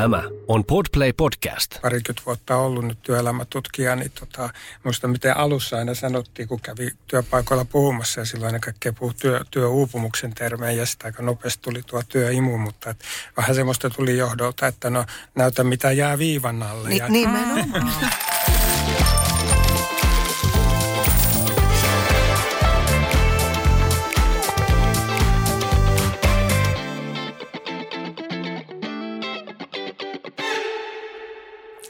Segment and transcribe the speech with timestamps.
[0.00, 1.80] Tämä on Podplay Podcast.
[1.82, 4.50] Parikymmentä vuotta ollut nyt työelämätutkija, niin tota,
[4.84, 9.44] muista miten alussa aina sanottiin, kun kävi työpaikoilla puhumassa ja silloin ennen kaikkea puhui työ,
[9.50, 13.04] työuupumuksen termejä ja sitten aika nopeasti tuli tuo työimu, mutta et
[13.36, 16.88] vähän semmoista tuli johdolta, että no näytä mitä jää viivan alle.
[16.88, 17.92] Ni, ja, nimenomaan.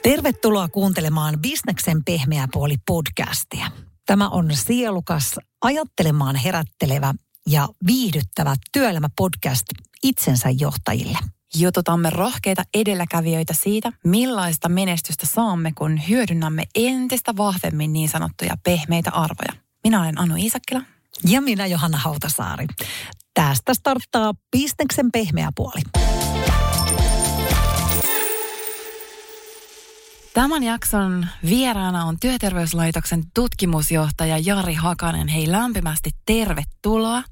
[0.09, 3.67] Tervetuloa kuuntelemaan Bisneksen pehmeä puoli podcastia.
[4.07, 7.15] Tämä on sielukas, ajattelemaan herättelevä
[7.47, 9.63] ja viihdyttävä työelämäpodcast
[10.03, 11.19] itsensä johtajille.
[11.55, 19.53] Jututamme rohkeita edelläkävijöitä siitä, millaista menestystä saamme, kun hyödynnämme entistä vahvemmin niin sanottuja pehmeitä arvoja.
[19.85, 20.83] Minä olen Anu Iisakkila.
[21.29, 22.67] Ja minä Johanna Hautasaari.
[23.35, 25.81] Tästä starttaa Bisneksen pehmeä puoli.
[30.39, 35.29] Tämän jakson vieraana on Työterveyslaitoksen tutkimusjohtaja Jari Hakanen.
[35.29, 37.23] Hei lämpimästi tervetuloa.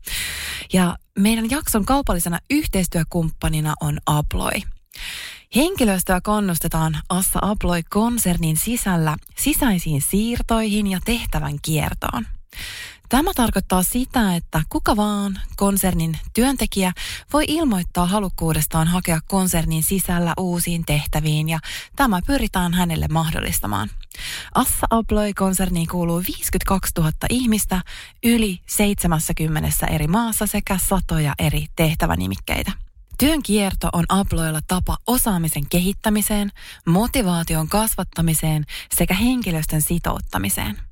[0.73, 4.61] Ja meidän jakson kaupallisena yhteistyökumppanina on Aploy.
[5.57, 12.27] Henkilöstöä kannustetaan Assa Aploy-konsernin sisällä sisäisiin siirtoihin ja tehtävän kiertoon.
[13.09, 16.93] Tämä tarkoittaa sitä, että kuka vaan konsernin työntekijä
[17.33, 21.59] voi ilmoittaa halukkuudestaan hakea konsernin sisällä uusiin tehtäviin ja
[21.97, 23.91] tämä pyritään hänelle mahdollistamaan.
[24.55, 27.83] Assa Abloy-konserniin kuuluu 52 000 ihmistä
[28.25, 32.73] yli 70 eri maassa sekä satoja eri tehtävänimikkeitä.
[33.19, 36.53] Työn kierto on Abloilla tapa osaamisen kehittämiseen,
[36.87, 38.65] motivaation kasvattamiseen
[38.97, 40.86] sekä henkilöstön sitouttamiseen.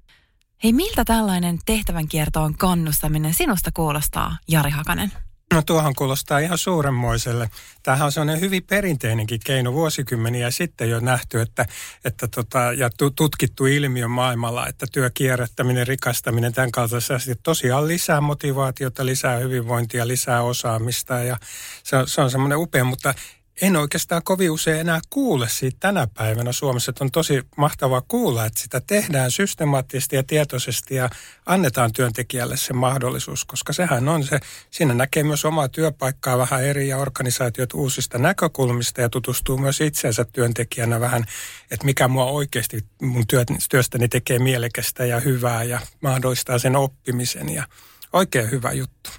[0.65, 5.13] Hei, miltä tällainen tehtävän kiertoon kannustaminen sinusta kuulostaa, Jari Hakanen?
[5.55, 7.51] No tuohon kuulostaa ihan suuremmoiselle.
[7.83, 11.67] Tämähän on sellainen hyvin perinteinenkin keino vuosikymmeniä sitten jo nähty, että,
[12.05, 19.07] että tota, ja tutkittu ilmiö maailmalla, että työkierrättäminen, rikastaminen, tämän kaltaisesti asiat tosiaan lisää motivaatiota,
[19.07, 21.37] lisää hyvinvointia, lisää osaamista ja
[21.83, 23.15] se on, se on semmoinen upea, mutta
[23.63, 26.91] en oikeastaan kovin usein enää kuule siitä tänä päivänä Suomessa.
[26.91, 31.11] Että on tosi mahtavaa kuulla, että sitä tehdään systemaattisesti ja tietoisesti ja
[31.47, 36.89] annetaan työntekijälle se mahdollisuus, koska sehän on se, siinä näkee myös omaa työpaikkaa vähän eri
[36.89, 41.25] ja organisaatiot uusista näkökulmista ja tutustuu myös itseensä työntekijänä vähän,
[41.71, 43.25] että mikä mua oikeasti mun
[43.71, 47.67] työstäni tekee mielekästä ja hyvää ja mahdollistaa sen oppimisen ja
[48.13, 49.11] oikein hyvä juttu.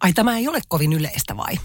[0.00, 1.58] Ai tämä ei ole kovin yleistä vai?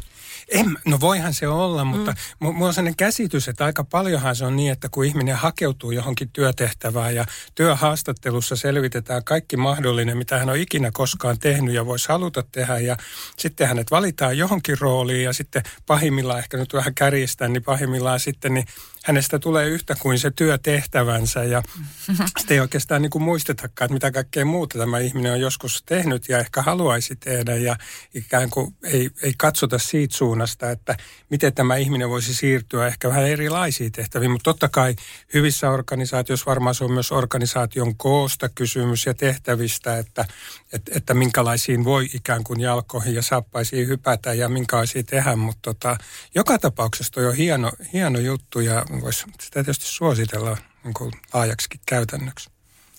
[0.51, 2.47] En, no voihan se olla, mutta mm.
[2.47, 6.29] mulla on sellainen käsitys, että aika paljonhan se on niin, että kun ihminen hakeutuu johonkin
[6.29, 7.25] työtehtävään ja
[7.55, 12.97] työhaastattelussa selvitetään kaikki mahdollinen, mitä hän on ikinä koskaan tehnyt ja voisi haluta tehdä ja
[13.37, 18.53] sitten hänet valitaan johonkin rooliin ja sitten pahimmillaan, ehkä nyt vähän kärjistän, niin pahimmillaan sitten
[18.53, 18.65] niin
[19.03, 21.63] hänestä tulee yhtä kuin se työtehtävänsä ja
[22.37, 26.29] sitten ei oikeastaan niin kuin muistetakaan, että mitä kaikkea muuta tämä ihminen on joskus tehnyt
[26.29, 27.75] ja ehkä haluaisi tehdä ja
[28.13, 30.97] ikään kuin ei, ei katsota siitä suunnasta, että
[31.29, 34.95] miten tämä ihminen voisi siirtyä ehkä vähän erilaisiin tehtäviin, mutta totta kai
[35.33, 40.25] hyvissä organisaatioissa varmaan se on myös organisaation koosta kysymys ja tehtävistä, että,
[40.73, 45.97] että, että minkälaisiin voi ikään kuin jalkoihin ja saappaisiin hypätä ja minkälaisia tehdä, mutta tota,
[46.35, 51.79] joka tapauksessa toi on hieno, hieno juttu ja voisi sitä tietysti suositella niin kuin laajaksikin
[51.85, 52.49] käytännöksi.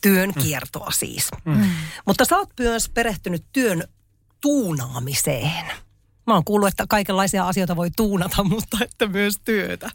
[0.01, 0.43] Työn mm.
[0.43, 0.93] kiertoa mm.
[0.93, 1.29] siis.
[1.45, 1.71] Mm.
[2.07, 3.85] Mutta sä oot myös perehtynyt työn
[4.41, 5.67] tuunaamiseen.
[6.27, 9.91] Mä oon kuullut, että kaikenlaisia asioita voi tuunata, mutta että myös työtä.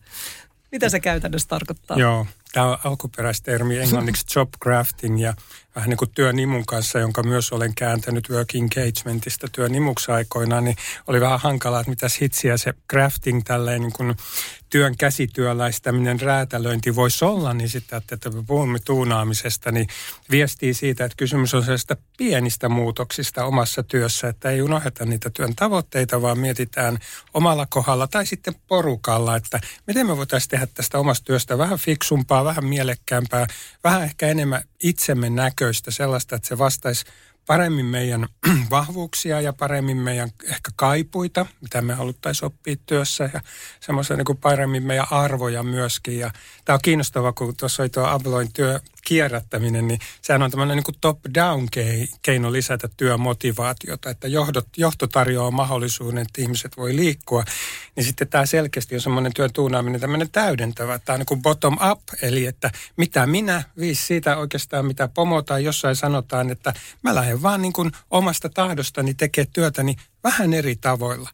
[0.72, 1.98] Mitä se käytännössä tarkoittaa?
[1.98, 5.34] Joo, tämä on alkuperäistermi englanniksi job crafting ja
[5.76, 10.76] vähän niin kuin työnimun kanssa, jonka myös olen kääntänyt work engagementista työnimuksi aikoinaan, niin
[11.08, 14.16] oli vähän hankalaa, että mitä hitsiä se crafting, tälleen niin kuin
[14.70, 19.88] työn käsityöläistäminen, räätälöinti voisi olla, niin sitten, että me puhumme tuunaamisesta, niin
[20.32, 25.56] viestii siitä, että kysymys on sellaista pienistä muutoksista omassa työssä, että ei unohdeta niitä työn
[25.56, 27.00] tavoitteita, vaan mietitään
[27.34, 32.43] omalla kohdalla tai sitten porukalla, että miten me voitaisiin tehdä tästä omasta työstä vähän fiksumpaa,
[32.46, 33.48] vähän mielekkäämpää,
[33.84, 37.06] vähän ehkä enemmän itsemme näköistä, sellaista, että se vastaisi
[37.48, 38.28] paremmin meidän
[38.70, 43.42] vahvuuksia ja paremmin meidän ehkä kaipuita, mitä me haluttaisiin oppia työssä ja
[43.80, 46.20] semmoisia niin paremmin meidän arvoja myöskin.
[46.20, 46.32] Ja
[46.66, 50.96] tämä on kiinnostavaa, kun tuossa oli tuo Abloin työ kierrättäminen, niin sehän on tämmöinen niin
[51.02, 51.68] top-down
[52.22, 57.44] keino lisätä työmotivaatiota, että johdot, johto tarjoaa mahdollisuuden, että ihmiset voi liikkua.
[57.96, 61.00] Niin sitten tämä selkeästi on semmoinen työn tuunaaminen tämmöinen täydentävä.
[61.00, 65.42] Tämä on niin kuin bottom up, eli että mitä minä, viisi siitä oikeastaan mitä pomo
[65.42, 70.76] tai jossain sanotaan, että mä lähden vaan niin kuin omasta tahdostani tekemään työtäni vähän eri
[70.76, 71.30] tavoilla.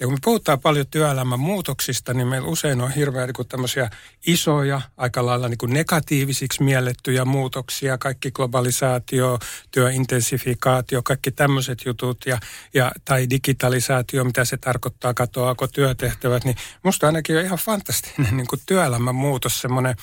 [0.00, 3.90] Ja kun me puhutaan paljon työelämän muutoksista, niin meillä usein on hirveän niin tämmöisiä
[4.26, 9.38] isoja, aika lailla niin negatiivisiksi miellettyjä muutoksia, kaikki globalisaatio,
[9.70, 12.38] työintensifikaatio, kaikki tämmöiset jutut ja,
[12.74, 18.46] ja, tai digitalisaatio, mitä se tarkoittaa, katoako työtehtävät, niin musta ainakin on ihan fantastinen niin
[18.66, 19.96] työelämän muutos, semmoinen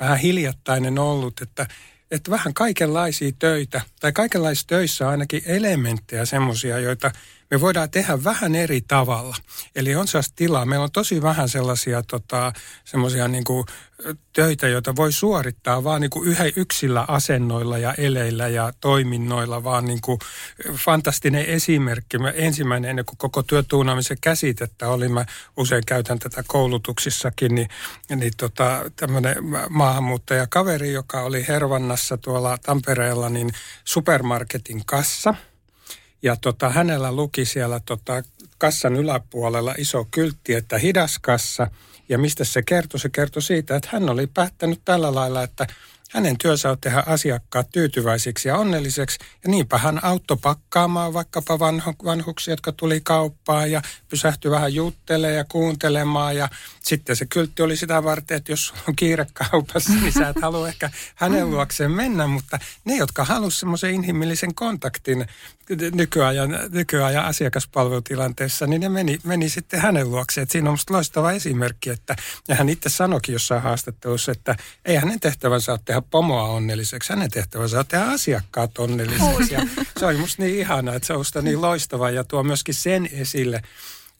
[0.00, 1.66] vähän hiljattainen ollut, että
[2.10, 7.10] että vähän kaikenlaisia töitä, tai kaikenlaisissa töissä on ainakin elementtejä semmoisia, joita
[7.50, 9.36] me voidaan tehdä vähän eri tavalla.
[9.74, 10.66] Eli on sellaista tilaa.
[10.66, 12.52] Meillä on tosi vähän sellaisia tota,
[12.84, 13.64] semmoisia niin kuin,
[14.32, 19.84] töitä, joita voi suorittaa vaan niin kuin yhä yksillä asennoilla ja eleillä ja toiminnoilla, vaan
[19.84, 20.18] niin kuin
[20.72, 22.18] fantastinen esimerkki.
[22.18, 25.24] Mä ensimmäinen ennen kuin koko työtuunaamisen käsitettä oli, mä
[25.56, 27.68] usein käytän tätä koulutuksissakin, niin,
[28.16, 29.36] niin tota, tämmöinen
[29.68, 33.50] maahanmuuttajakaveri, joka oli Hervannassa tuolla Tampereella, niin
[33.84, 35.34] supermarketin kassa–
[36.22, 38.22] ja tota, hänellä luki siellä tota,
[38.58, 41.70] kassan yläpuolella iso kyltti, että hidas kassa.
[42.08, 43.00] Ja mistä se kertoi?
[43.00, 45.66] Se kertoi siitä, että hän oli päättänyt tällä lailla, että
[46.10, 49.18] hänen työnsä on tehdä asiakkaat tyytyväisiksi ja onnelliseksi.
[49.44, 55.36] Ja niinpä hän auttoi pakkaamaan vaikkapa vanhu, vanhuksia, jotka tuli kauppaan ja pysähtyi vähän juttelemaan
[55.36, 56.36] ja kuuntelemaan.
[56.36, 56.48] Ja
[56.88, 60.68] sitten se kyltti oli sitä varten, että jos on kiire kaupassa, niin sä et halua
[60.68, 62.26] ehkä hänen luokseen mennä.
[62.26, 65.26] Mutta ne, jotka halusivat semmoisen inhimillisen kontaktin
[65.94, 70.42] nykyajan, nykyajan asiakaspalvelutilanteessa, niin ne meni, meni sitten hänen luokseen.
[70.42, 72.16] Et siinä on musta loistava esimerkki, että
[72.48, 77.30] ja hän itse sanoikin jossain haastattelussa, että ei hänen tehtävänsä ole tehdä pomoa onnelliseksi, hänen
[77.30, 79.54] tehtävänsä on tehdä asiakkaat onnelliseksi.
[79.54, 79.66] Ja
[79.98, 83.08] se oli musta niin ihana, että se on musta niin loistava ja tuo myöskin sen
[83.12, 83.62] esille,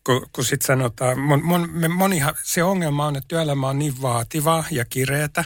[0.09, 4.65] kun, kun sitten sanotaan, mon, mon, monihan, se ongelma on, että työelämä on niin vaativa
[4.71, 5.45] ja kireetä,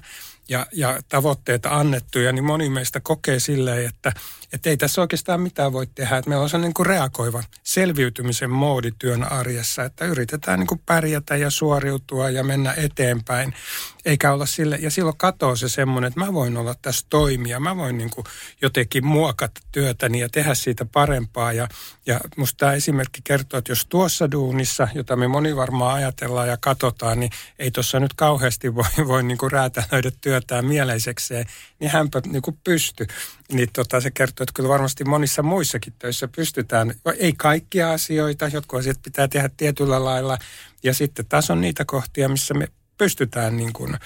[0.48, 4.12] ja, ja tavoitteita annettuja, niin moni meistä kokee silleen, että,
[4.52, 6.16] että ei tässä oikeastaan mitään voi tehdä.
[6.16, 10.82] Että meillä on se niin kuin reagoiva selviytymisen moodi työn arjessa, että yritetään niin kuin
[10.86, 13.54] pärjätä ja suoriutua ja mennä eteenpäin.
[14.04, 17.76] Eikä olla sille, ja silloin katoo se semmoinen, että mä voin olla tässä toimia, mä
[17.76, 18.24] voin niin kuin
[18.62, 21.52] jotenkin muokata työtäni ja tehdä siitä parempaa.
[21.52, 21.68] Ja,
[22.06, 26.56] ja musta tämä esimerkki kertoo, että jos tuossa duunissa, jota me moni varmaan ajatellaan ja
[26.60, 31.46] katsotaan, niin ei tuossa nyt kauheasti voi, voi niin räätälöidä työtään mieleisekseen,
[31.78, 33.06] niin hänpä niin kuin pysty.
[33.52, 38.80] Niin tota, se kertoo, että kyllä varmasti monissa muissakin töissä pystytään, ei kaikkia asioita, jotkut
[38.80, 40.38] asiat pitää tehdä tietyllä lailla.
[40.82, 43.96] Ja sitten taas on niitä kohtia, missä me pystytään niin kuin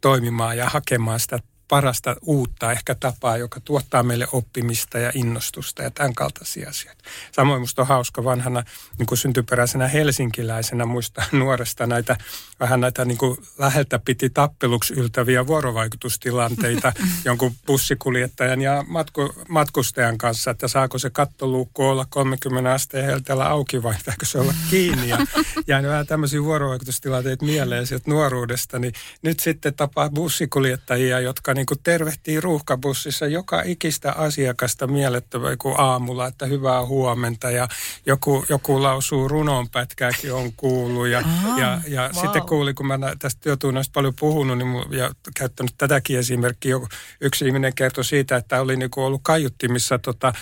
[0.00, 1.38] toimimaan ja hakemaan sitä
[1.68, 7.04] parasta uutta ehkä tapaa, joka tuottaa meille oppimista ja innostusta ja tämän kaltaisia asioita.
[7.32, 8.62] Samoin minusta on hauska vanhana
[8.98, 12.16] niin kuin syntyperäisenä helsinkiläisenä muista nuoresta näitä
[12.60, 16.92] vähän näitä niin kuin läheltä piti tappeluksi yltäviä vuorovaikutustilanteita
[17.24, 23.82] jonkun bussikuljettajan ja matku, matkustajan kanssa, että saako se kattoluukku olla 30 asteen helteellä auki
[23.82, 25.08] vai pitääkö se olla kiinni.
[25.08, 25.18] Ja
[25.66, 28.92] jäin vähän tämmöisiä vuorovaikutustilanteita mieleen sieltä nuoruudesta, niin
[29.22, 36.26] nyt sitten tapaa bussikuljettajia, jotka niin kuin tervehtii ruuhkabussissa joka ikistä asiakasta mielettömän kuin aamulla,
[36.26, 37.68] että hyvää huomenta ja
[38.06, 41.22] joku, joku lausuu runonpätkääkin on kuullut ja,
[41.58, 42.24] ja, ja wow.
[42.24, 46.76] sitten kuuli, kun mä tästä työtunnasta paljon puhunut niin, ja käyttänyt tätäkin esimerkkiä,
[47.20, 50.32] yksi ihminen kertoi siitä, että oli niin kuin ollut kaiuttimissa tota,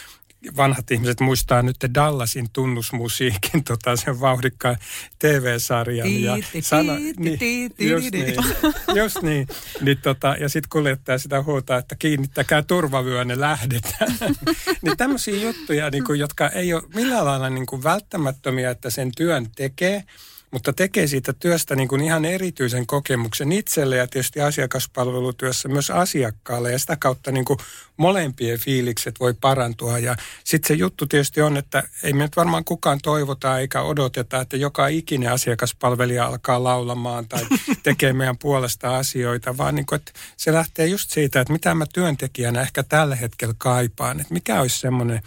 [0.57, 4.77] vanhat ihmiset muistaa nyt Dallasin tunnusmusiikin, tota, sen vauhdikkaan
[5.19, 6.23] TV-sarjan.
[6.23, 7.39] Ja sana, niin,
[7.79, 8.35] just niin,
[9.03, 9.49] just niin.
[9.81, 14.13] niin tota, ja sitten kuljettaja sitä huutaa, että kiinnittäkää turvavyönne, lähdetään.
[14.83, 19.13] niin tämmöisiä juttuja, niin kuin, jotka ei ole millään lailla niin kuin välttämättömiä, että sen
[19.17, 20.05] työn tekee–
[20.55, 26.73] mutta tekee siitä työstä niin kuin ihan erityisen kokemuksen itselle ja tietysti asiakaspalvelutyössä myös asiakkaalle.
[26.73, 27.59] Ja sitä kautta niin kuin
[27.97, 29.99] molempien fiilikset voi parantua.
[29.99, 34.41] Ja sitten se juttu tietysti on, että ei me nyt varmaan kukaan toivota eikä odoteta,
[34.41, 37.47] että joka ikinen asiakaspalvelija alkaa laulamaan tai
[37.83, 41.85] tekee meidän puolesta asioita, vaan niin kuin, että se lähtee just siitä, että mitä mä
[41.95, 45.23] työntekijänä ehkä tällä hetkellä kaipaan, että mikä olisi semmoinen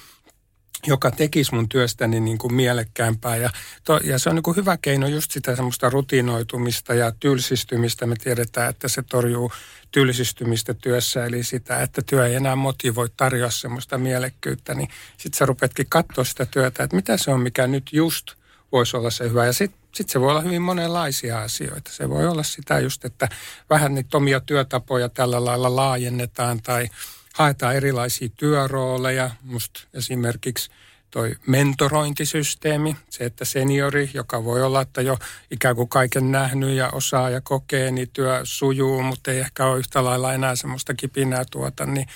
[0.88, 3.36] joka tekisi mun työstäni niin kuin mielekkäämpää.
[3.36, 3.50] Ja,
[3.84, 8.06] to, ja se on niin kuin hyvä keino just sitä semmoista rutinoitumista ja tylsistymistä.
[8.06, 9.52] Me tiedetään, että se torjuu
[9.92, 14.74] tylsistymistä työssä, eli sitä, että työ ei enää motivoi tarjoa semmoista mielekkyyttä.
[14.74, 18.32] Niin sitten sä rupetkin katsoa sitä työtä, että mitä se on, mikä nyt just
[18.72, 19.46] voisi olla se hyvä.
[19.46, 21.92] Ja sitten sit se voi olla hyvin monenlaisia asioita.
[21.94, 23.30] Se voi olla sitä just, että
[23.70, 26.88] vähän niitä omia työtapoja tällä lailla laajennetaan tai–
[27.38, 29.32] haetaan erilaisia työrooleja.
[29.42, 30.70] Musta esimerkiksi
[31.12, 35.18] toi mentorointisysteemi, se, että seniori, joka voi olla, että jo
[35.52, 39.80] ikään kuin kaiken nähnyt ja osaa ja kokee, niin työ sujuu, mutta ei ehkä ole
[39.80, 42.08] yhtä lailla enää semmoista kipinää tuota, niin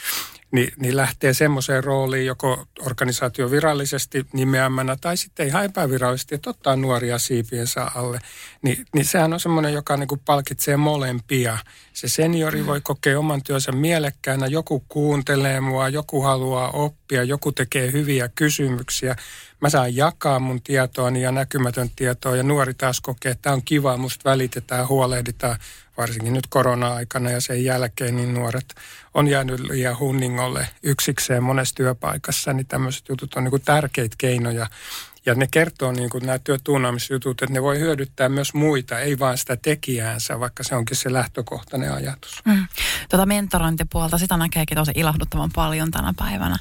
[0.51, 6.75] niin, niin lähtee semmoiseen rooliin joko organisaatio virallisesti nimeämänä tai sitten ihan epävirallisesti, että ottaa
[6.75, 8.19] nuoria siipiensä alle.
[8.61, 11.57] Ni, niin sehän on semmoinen, joka niin kuin palkitsee molempia.
[11.93, 17.91] Se seniori voi kokea oman työnsä mielekkäänä, joku kuuntelee mua, joku haluaa oppia, joku tekee
[17.91, 19.15] hyviä kysymyksiä.
[19.61, 23.61] Mä saan jakaa mun tietoani ja näkymätön tietoa ja nuori taas kokee, että tämä on
[23.65, 25.57] kiva, musta välitetään, huolehditaan
[26.01, 28.75] varsinkin nyt korona-aikana ja sen jälkeen, niin nuoret
[29.13, 34.67] on jäänyt liian hunningolle yksikseen monessa työpaikassa, niin tämmöiset jutut on niin kuin tärkeitä keinoja.
[35.25, 39.37] Ja ne kertoo niin kuin nämä työtuunaamisjutut, että ne voi hyödyttää myös muita, ei vain
[39.37, 42.41] sitä tekijäänsä, vaikka se onkin se lähtökohtainen ajatus.
[42.45, 42.67] Mm.
[43.09, 46.57] Tuota mentorointipuolta, sitä näkeekin tosi ilahduttavan paljon tänä päivänä.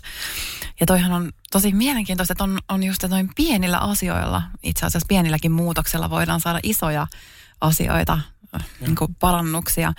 [0.80, 5.52] Ja toihan on tosi mielenkiintoista, että on, on just noin pienillä asioilla, itse asiassa pienilläkin
[5.52, 7.06] muutoksella voidaan saada isoja
[7.61, 8.18] asioita
[8.80, 9.92] niin kuin parannuksia.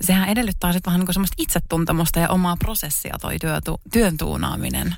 [0.00, 4.96] Sehän edellyttää sitten vähän niin kuin semmoista itsetuntemusta ja omaa prosessia toi työtu, työn tuunaaminen.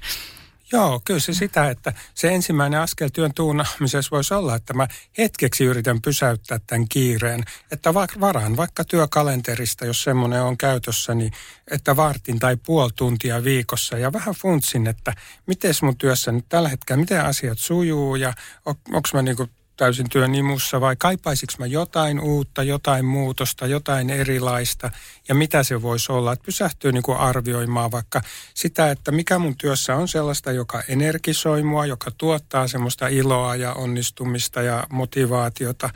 [0.73, 4.89] Joo, kyllä se sitä, että se ensimmäinen askel työn tuunaamisessa voisi olla, että mä
[5.19, 7.45] hetkeksi yritän pysäyttää tämän kiireen.
[7.71, 11.33] Että varaan vaikka työkalenterista, jos semmoinen on käytössä, niin
[11.71, 15.13] että vartin tai puoli tuntia viikossa ja vähän funtsin, että
[15.47, 18.33] miten mun työssä nyt tällä hetkellä, miten asiat sujuu ja
[18.67, 24.11] on, onko mä niinku täysin työn imussa vai kaipaisinko mä jotain uutta, jotain muutosta, jotain
[24.11, 24.91] erilaista
[25.29, 26.33] ja mitä se voisi olla.
[26.33, 28.21] Että pysähtyy niin kuin arvioimaan vaikka
[28.55, 33.73] sitä, että mikä mun työssä on sellaista, joka energisoi mua, joka tuottaa semmoista iloa ja
[33.73, 35.91] onnistumista ja motivaatiota.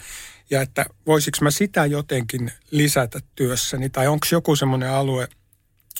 [0.50, 5.28] Ja että voisiko mä sitä jotenkin lisätä työssäni tai onko joku semmoinen alue,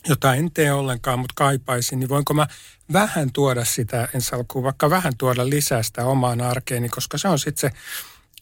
[0.09, 2.47] jota en tee ollenkaan, mutta kaipaisin, niin voinko mä
[2.92, 7.38] vähän tuoda sitä ensi alkuun, vaikka vähän tuoda lisää sitä omaan arkeeni, koska se on
[7.38, 7.76] sitten se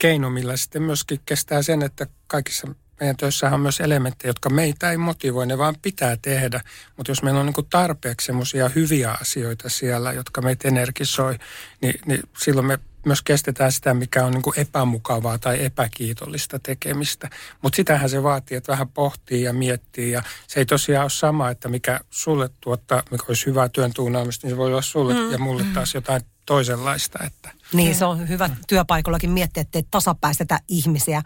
[0.00, 2.68] keino, millä sitten myöskin kestää sen, että kaikissa
[3.00, 6.60] meidän töissähän on myös elementtejä, jotka meitä ei motivoi, ne vaan pitää tehdä.
[6.96, 11.38] Mutta jos meillä on niin tarpeeksi semmoisia hyviä asioita siellä, jotka meitä energisoi,
[11.82, 17.30] niin, niin silloin me myös kestetään sitä, mikä on niin kuin epämukavaa tai epäkiitollista tekemistä.
[17.62, 20.10] Mutta sitähän se vaatii, että vähän pohtii ja miettii.
[20.10, 24.46] Ja se ei tosiaan ole sama, että mikä sulle tuottaa, mikä olisi hyvää työn tuunaamista,
[24.46, 25.32] niin se voi olla sulle mm.
[25.32, 25.72] ja mulle mm.
[25.72, 27.18] taas jotain toisenlaista.
[27.26, 27.50] Että.
[27.72, 31.22] Niin, se on hyvä työpaikallakin miettiä, että tasapäistetä ihmisiä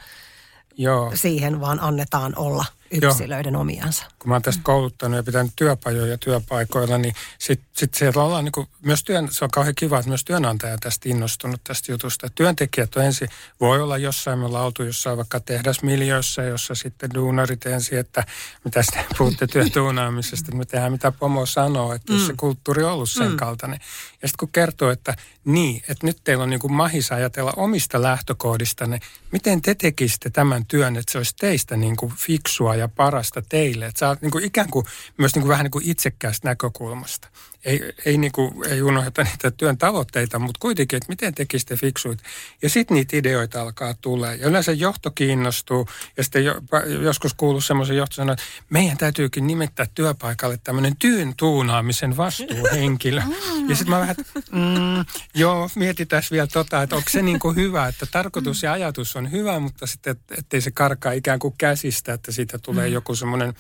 [0.77, 1.13] Joo.
[1.15, 2.65] siihen, vaan annetaan olla
[3.03, 3.61] yksilöiden Joo.
[3.61, 4.05] omiansa.
[4.19, 8.53] Kun mä oon tästä kouluttanut ja pitänyt työpajoja työpaikoilla, niin sitten sit siellä ollaan niin
[8.53, 12.29] kuin, myös työn, se on kauhean kiva, että myös työnantaja tästä innostunut tästä jutusta.
[12.35, 13.29] Työntekijät on ensin,
[13.61, 18.25] voi olla jossain, me ollaan oltu jossain vaikka tehdasmiljöissä, jossa sitten duunarit ensin, että
[18.65, 22.27] mitä te puhutte työtuunaamisesta, että me tehdään mitä pomo sanoo, että jos mm.
[22.27, 23.37] se kulttuuri on ollut sen mm.
[23.37, 23.81] kaltainen.
[24.23, 28.03] Ja sitten kun kertoo, että niin, että nyt teillä on niin kuin mahis ajatella omista
[28.03, 29.01] lähtökohdistanne,
[29.33, 33.87] miten te tekisitte tämän työn, että se olisi teistä niin kuin fiksua ja parasta teille.
[33.87, 34.87] Että sä oot niin kuin ikään kuin
[35.19, 37.29] myös niin kuin vähän niin kuin itsekkäästä näkökulmasta
[37.65, 42.19] ei, ei, niinku, ei unohda niitä työn tavoitteita, mutta kuitenkin, että miten tekisitte fiksuit.
[42.63, 44.35] Ja sitten niitä ideoita alkaa tulee.
[44.35, 45.89] Ja yleensä johto kiinnostuu.
[46.17, 46.55] Ja sitten jo,
[47.03, 53.23] joskus kuuluu semmoisen johto että meidän täytyykin nimettää työpaikalle tämmöinen työn tuunaamisen vastuuhenkilö.
[53.69, 54.17] Ja sitten mä vähän,
[54.53, 55.05] mm,
[55.35, 59.33] joo, mietitään vielä tota, että onko se niin kuin hyvä, että tarkoitus ja ajatus on
[59.33, 62.93] hyvä, mutta sitten ettei se karkaa ikään kuin käsistä, että siitä tulee mm.
[62.93, 63.55] joku semmoinen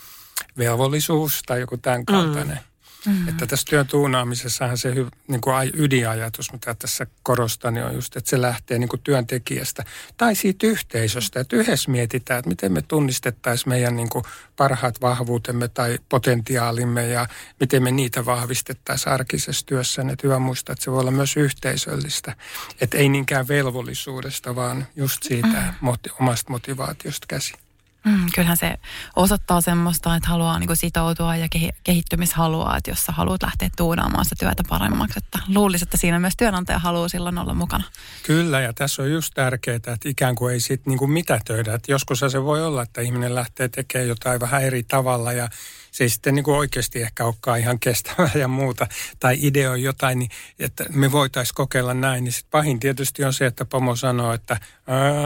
[0.58, 2.56] velvollisuus tai joku tämän kaltainen.
[2.56, 2.73] Mm.
[3.06, 3.28] Mm.
[3.28, 4.94] Että tässä työn tuunaamisessahan se
[5.28, 9.84] niin kuin ydinajatus, mitä tässä korostan, niin on just, että se lähtee niin kuin työntekijästä
[10.16, 11.40] tai siitä yhteisöstä.
[11.40, 14.24] Että yhdessä mietitään, että miten me tunnistettaisiin meidän niin kuin
[14.56, 17.28] parhaat vahvuutemme tai potentiaalimme ja
[17.60, 20.02] miten me niitä vahvistettaisiin arkisessa työssä.
[20.02, 22.36] Että hyvä muistaa, että se voi olla myös yhteisöllistä.
[22.80, 25.74] Että ei niinkään velvollisuudesta, vaan just siitä mm.
[25.80, 27.63] moti- omasta motivaatiosta käsin.
[28.04, 28.74] Mm, kyllähän se
[29.16, 31.48] osoittaa semmoista, että haluaa niin sitoutua ja
[31.84, 35.18] kehittymishalua, että jos sä haluat lähteä tuunaamaan sitä työtä paremmaksi.
[35.18, 37.84] Että luulisin, että siinä myös työnantaja haluaa silloin olla mukana.
[38.22, 41.74] Kyllä, ja tässä on just tärkeää, että ikään kuin ei sitten niin mitätöidä.
[41.74, 45.48] Että joskus se voi olla, että ihminen lähtee tekemään jotain vähän eri tavalla ja
[45.94, 48.86] se ei sitten niin kuin oikeasti ehkä olekaan ihan kestävää ja muuta,
[49.20, 53.46] tai ideoi jotain, niin että me voitaisiin kokeilla näin, niin sitten pahin tietysti on se,
[53.46, 54.60] että pomo sanoo, että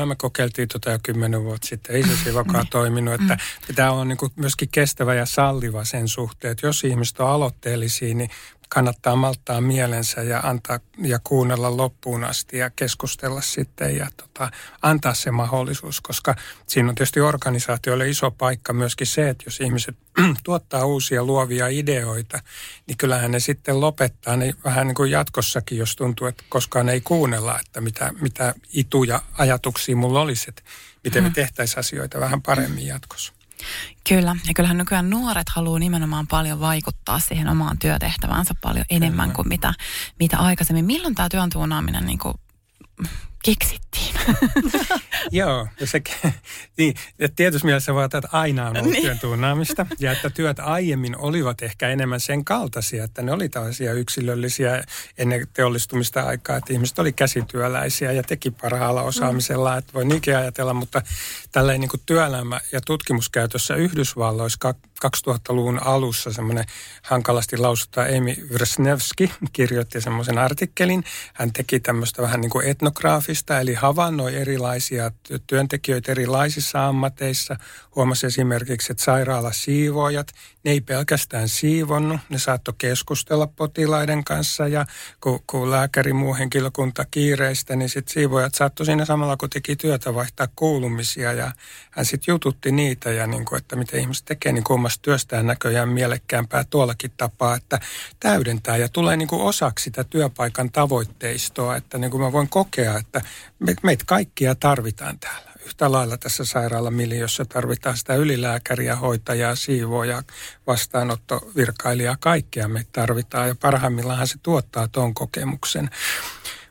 [0.06, 2.70] me kokeiltiin tota jo kymmenen vuotta sitten, ei se sivakaan niin.
[2.70, 3.66] toiminut, että mm.
[3.66, 8.14] pitää olla niin kuin myöskin kestävä ja salliva sen suhteen, että jos ihmiset on aloitteellisia,
[8.14, 8.30] niin
[8.68, 14.50] kannattaa malttaa mielensä ja antaa ja kuunnella loppuun asti ja keskustella sitten ja tota,
[14.82, 16.34] antaa se mahdollisuus, koska
[16.66, 19.96] siinä on tietysti organisaatioille iso paikka myöskin se, että jos ihmiset
[20.44, 22.38] tuottaa uusia luovia ideoita,
[22.86, 27.00] niin kyllähän ne sitten lopettaa ne vähän niin kuin jatkossakin, jos tuntuu, että koskaan ei
[27.00, 30.62] kuunnella, että mitä, mitä ituja ajatuksia mulla olisi, että
[31.04, 31.34] miten me mm.
[31.34, 33.37] tehtäisiin asioita vähän paremmin jatkossa.
[34.08, 39.34] Kyllä, ja kyllähän nykyään nuoret haluaa nimenomaan paljon vaikuttaa siihen omaan työtehtäväänsä paljon enemmän Kyllä.
[39.34, 39.74] kuin mitä,
[40.18, 40.84] mitä aikaisemmin.
[40.84, 42.34] Milloin tämä työn tuunaaminen niin kuin
[43.44, 44.14] keksittiin.
[45.30, 46.02] Joo, ja se,
[46.76, 49.02] niin, että tietysti mielessä vaan, että aina on ollut niin.
[49.02, 53.92] työn tuunaamista ja että työt aiemmin olivat ehkä enemmän sen kaltaisia, että ne oli tällaisia
[53.92, 54.84] yksilöllisiä
[55.18, 60.74] ennen teollistumista aikaa, että ihmiset oli käsityöläisiä ja teki parhaalla osaamisella, että voi niinkin ajatella,
[60.74, 61.02] mutta
[61.52, 64.58] tällainen niin työelämä ja tutkimuskäytössä Yhdysvalloissa
[65.04, 66.64] 2000-luvun alussa semmoinen
[67.02, 71.04] hankalasti lausuttaa Amy Wrzniewski kirjoitti semmoisen artikkelin.
[71.34, 75.10] Hän teki tämmöistä vähän niin kuin etnograafista, eli havainnoi erilaisia
[75.46, 77.56] työntekijöitä erilaisissa ammateissa.
[77.96, 80.32] Huomasi esimerkiksi, että sairaalasiivoojat,
[80.64, 84.86] ne ei pelkästään siivonnut, ne saattoi keskustella potilaiden kanssa ja
[85.20, 90.14] kun, kun lääkäri muu henkilökunta kiireistä, niin sitten siivoojat saattoi siinä samalla kun teki työtä
[90.14, 91.52] vaihtaa kuulumisia ja
[91.90, 95.46] hän sitten jututti niitä ja niin kuin, että miten ihmiset tekee niin kuin omasta työstään
[95.46, 97.80] näköjään mielekkäämpää tuollakin tapaa, että
[98.20, 102.98] täydentää ja tulee niin kuin osaksi sitä työpaikan tavoitteistoa, että niin kuin mä voin kokea,
[102.98, 103.20] että
[103.82, 105.52] meitä kaikkia tarvitaan täällä.
[105.66, 110.22] Yhtä lailla tässä sairaalamiljössä tarvitaan sitä ylilääkäriä, hoitajaa, siivoja,
[110.66, 115.90] vastaanottovirkailijaa, kaikkea me tarvitaan ja parhaimmillaan se tuottaa tuon kokemuksen.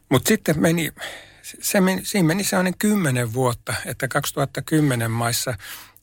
[0.09, 0.93] Mutta sitten meni
[1.61, 5.53] se meni, siinä meni sellainen kymmenen vuotta, että 2010 maissa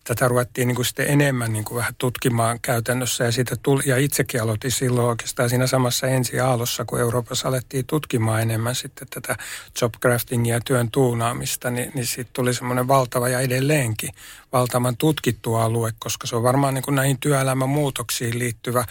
[0.05, 3.97] tätä ruvettiin niin kuin sitten enemmän niin kuin vähän tutkimaan käytännössä ja, siitä tuli, ja
[3.97, 9.37] itsekin aloitin silloin oikeastaan siinä samassa ensi aallossa, kun Euroopassa alettiin tutkimaan enemmän sitten tätä
[9.81, 14.11] jobcraftingia ja työn tuunaamista, niin, niin siitä tuli semmoinen valtava ja edelleenkin
[14.53, 18.85] valtavan tutkittu alue, koska se on varmaan niin kuin näihin työelämän muutoksiin liittyvä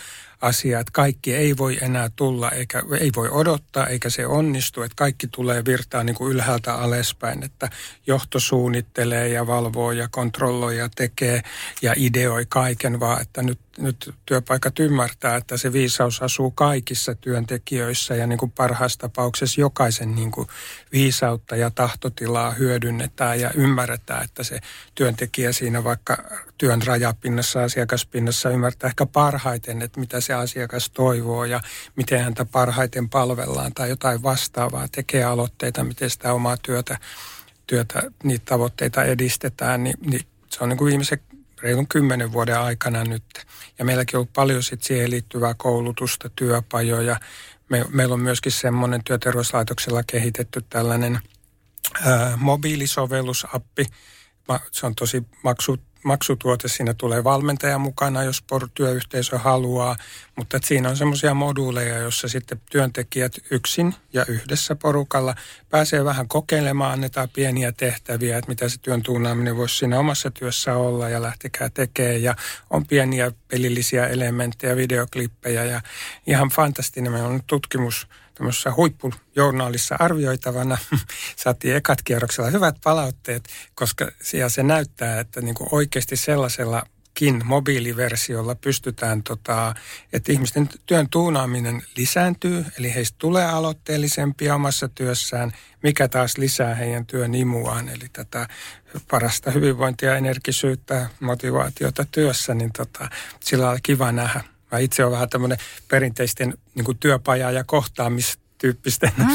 [0.44, 4.96] asia, että kaikki ei voi enää tulla, eikä ei voi odottaa, eikä se onnistu, että
[4.96, 7.70] kaikki tulee virtaa niin kuin ylhäältä alaspäin, että
[8.08, 11.42] johto suunnittelee ja valvoo ja kontrolloi ja tekee
[11.82, 18.15] ja ideoi kaiken, vaan että nyt nyt työpaikat ymmärtää, että se viisaus asuu kaikissa työntekijöissä
[18.15, 20.48] ja niin kuin parhaassa tapauksessa jokaisen niin kuin
[20.92, 24.60] viisautta ja tahtotilaa hyödynnetään ja ymmärretään, että se
[24.96, 26.18] työntekijä siinä vaikka
[26.58, 31.62] työn rajapinnassa, asiakaspinnassa ymmärtää ehkä parhaiten, että mitä se asiakas toivoo ja
[31.96, 36.98] miten häntä parhaiten palvellaan tai jotain vastaavaa, tekee aloitteita, miten sitä omaa työtä,
[37.68, 41.20] työtä niitä tavoitteita edistetään, niin, niin se on niin kuin viimeisen
[41.64, 43.24] reilun kymmenen vuoden aikana nyt.
[43.80, 47.20] Ja meilläkin on ollut paljon sit siihen liittyvää koulutusta, työpajoja.
[47.70, 51.20] Me, meillä on myöskin semmoinen työterveyslaitoksella kehitetty tällainen
[52.06, 53.86] ää, mobiilisovellusappi.
[54.72, 59.96] Se on tosi maksu, maksutuote, siinä tulee valmentaja mukana, jos työyhteisö haluaa,
[60.35, 65.35] mutta että siinä on semmoisia moduuleja, joissa sitten työntekijät yksin ja yhdessä porukalla
[65.70, 70.75] pääsee vähän kokeilemaan, annetaan pieniä tehtäviä, että mitä se työn tuunaaminen voisi siinä omassa työssä
[70.75, 72.35] olla ja lähtikää tekemään ja
[72.70, 75.81] on pieniä pelillisiä elementtejä, videoklippejä ja
[76.27, 77.11] ihan fantastinen.
[77.11, 80.77] Meillä on tutkimus tämmöisessä huippujournaalissa arvioitavana.
[81.43, 84.11] Saatiin ekat kierroksella hyvät palautteet, koska
[84.48, 86.83] se näyttää, että niin kuin oikeasti sellaisella
[87.43, 89.75] mobiiliversiolla pystytään, tota,
[90.13, 95.51] että ihmisten työn tuunaaminen lisääntyy, eli heistä tulee aloitteellisempia omassa työssään,
[95.83, 98.48] mikä taas lisää heidän työn imuaan, eli tätä
[99.11, 104.52] parasta hyvinvointia, energisyyttä, motivaatiota työssä, niin tota, sillä on kiva nähdä.
[104.74, 105.57] Mä itse olen vähän tämmöinen
[105.88, 109.25] perinteisten niin työpaja- ja kohtaamistyyppisten mm.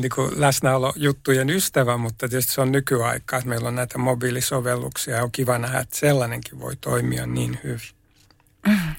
[0.00, 5.22] niin kuin läsnäolojuttujen ystävä, mutta tietysti se on nykyaikaa, että meillä on näitä mobiilisovelluksia ja
[5.22, 7.88] on kiva nähdä, että sellainenkin voi toimia niin hyvin.
[8.66, 8.94] Mm.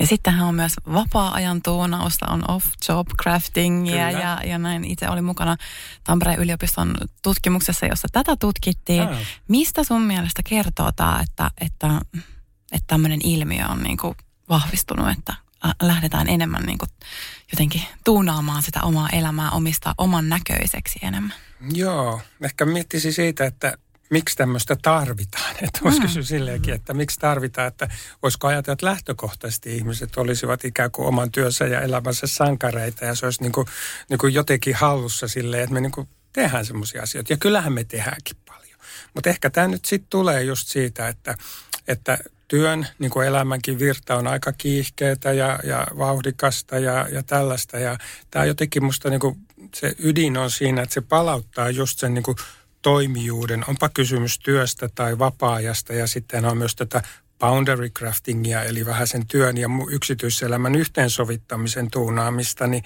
[0.00, 4.84] Ja sittenhän on myös vapaa-ajan tuunausta, on off-job craftingia ja, ja näin.
[4.84, 5.56] Itse oli mukana
[6.04, 9.02] Tampereen yliopiston tutkimuksessa, jossa tätä tutkittiin.
[9.02, 9.18] Ah.
[9.48, 12.00] Mistä sun mielestä kertoo tämä, että, että
[12.72, 14.14] että tämmöinen ilmiö on niin kuin
[14.48, 15.34] vahvistunut, että
[15.82, 16.90] lähdetään enemmän niin kuin
[17.52, 21.34] jotenkin tuunaamaan sitä omaa elämää, omistaa oman näköiseksi enemmän.
[21.72, 23.78] Joo, ehkä miettisi siitä, että
[24.10, 25.54] miksi tämmöistä tarvitaan.
[25.62, 26.06] Että voisi mm.
[26.06, 27.88] kysyä silleenkin, että miksi tarvitaan, että
[28.22, 33.26] voisiko ajatella, että lähtökohtaisesti ihmiset olisivat ikään kuin oman työssä ja elämänsä sankareita ja se
[33.26, 33.66] olisi niin kuin,
[34.10, 37.32] niin kuin jotenkin hallussa silleen, että me niin kuin tehdään semmoisia asioita.
[37.32, 38.78] Ja kyllähän me tehdäänkin paljon.
[39.14, 41.36] Mutta ehkä tämä nyt sitten tulee just siitä, että,
[41.88, 42.18] että
[42.52, 47.78] työn, niin kuin elämänkin virta on aika kiihkeätä ja, ja vauhdikasta ja, ja tällaista.
[47.78, 47.98] Ja
[48.30, 49.36] tämä jotenkin musta niin kuin,
[49.74, 52.36] se ydin on siinä, että se palauttaa just sen niin kuin
[52.82, 57.02] toimijuuden, onpa kysymys työstä tai vapaa-ajasta ja sitten on myös tätä
[57.42, 62.84] boundary craftingia, eli vähän sen työn ja yksityiselämän yhteensovittamisen tuunaamista, niin,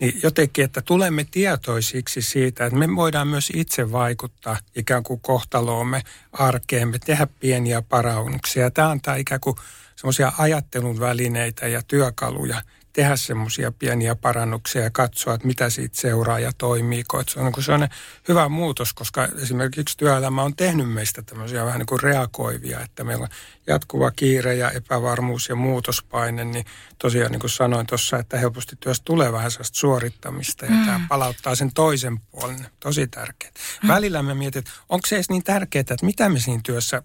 [0.00, 6.02] niin jotenkin, että tulemme tietoisiksi siitä, että me voidaan myös itse vaikuttaa ikään kuin kohtaloomme,
[6.32, 8.70] arkeemme, tehdä pieniä parannuksia.
[8.70, 9.56] Tämä antaa ikään kuin
[9.96, 12.62] semmoisia ajattelun välineitä ja työkaluja–
[12.98, 17.20] tehdä semmoisia pieniä parannuksia ja katsoa, että mitä siitä seuraa ja toimiiko.
[17.20, 17.88] Että se on niin sellainen
[18.28, 23.22] hyvä muutos, koska esimerkiksi työelämä on tehnyt meistä tämmöisiä vähän niin kuin reagoivia, että meillä
[23.22, 23.28] on
[23.66, 26.64] jatkuva kiire ja epävarmuus ja muutospaine, niin
[26.98, 30.86] tosiaan niin kuin sanoin tuossa, että helposti työstä tulee vähän sellaista suorittamista ja mm.
[30.86, 32.66] tämä palauttaa sen toisen puolen.
[32.80, 33.52] Tosi tärkeää.
[33.82, 33.88] Mm.
[33.88, 37.02] Välillä mä mietin, että onko se edes niin tärkeää, että mitä me siinä työssä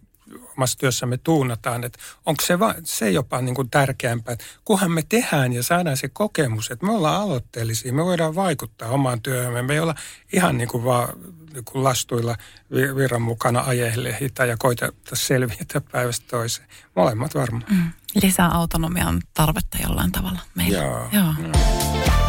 [0.58, 5.04] omassa työssämme tuunataan, että onko se, va, se jopa niin kuin tärkeämpää, että kunhan me
[5.10, 9.74] tehdään ja saadaan se kokemus, että me ollaan aloitteellisia, me voidaan vaikuttaa omaan työhömme, me
[9.74, 9.96] ei olla
[10.34, 11.10] ihan niin kuin vaan
[11.54, 12.36] niin kuin lastuilla
[12.72, 16.68] virran mukana ajehlehitä ja koita selviä päivästä toiseen.
[16.96, 17.66] Molemmat varmaan.
[17.70, 17.92] Mm.
[18.22, 20.78] Lisää autonomian tarvetta jollain tavalla meillä.
[20.78, 21.10] Joo.
[21.12, 21.34] Joo.
[21.38, 22.23] Mm.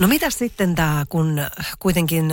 [0.00, 1.40] No mitä sitten tämä, kun
[1.78, 2.32] kuitenkin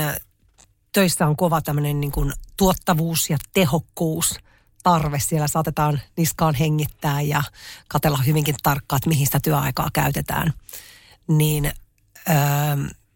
[0.91, 4.39] töissä on kova tämmöinen niin kuin tuottavuus ja tehokkuus
[4.84, 5.19] tarve.
[5.19, 7.43] Siellä saatetaan niskaan hengittää ja
[7.88, 10.54] katella hyvinkin tarkkaan, että mihin sitä työaikaa käytetään.
[11.28, 11.65] Niin
[12.30, 12.36] öö,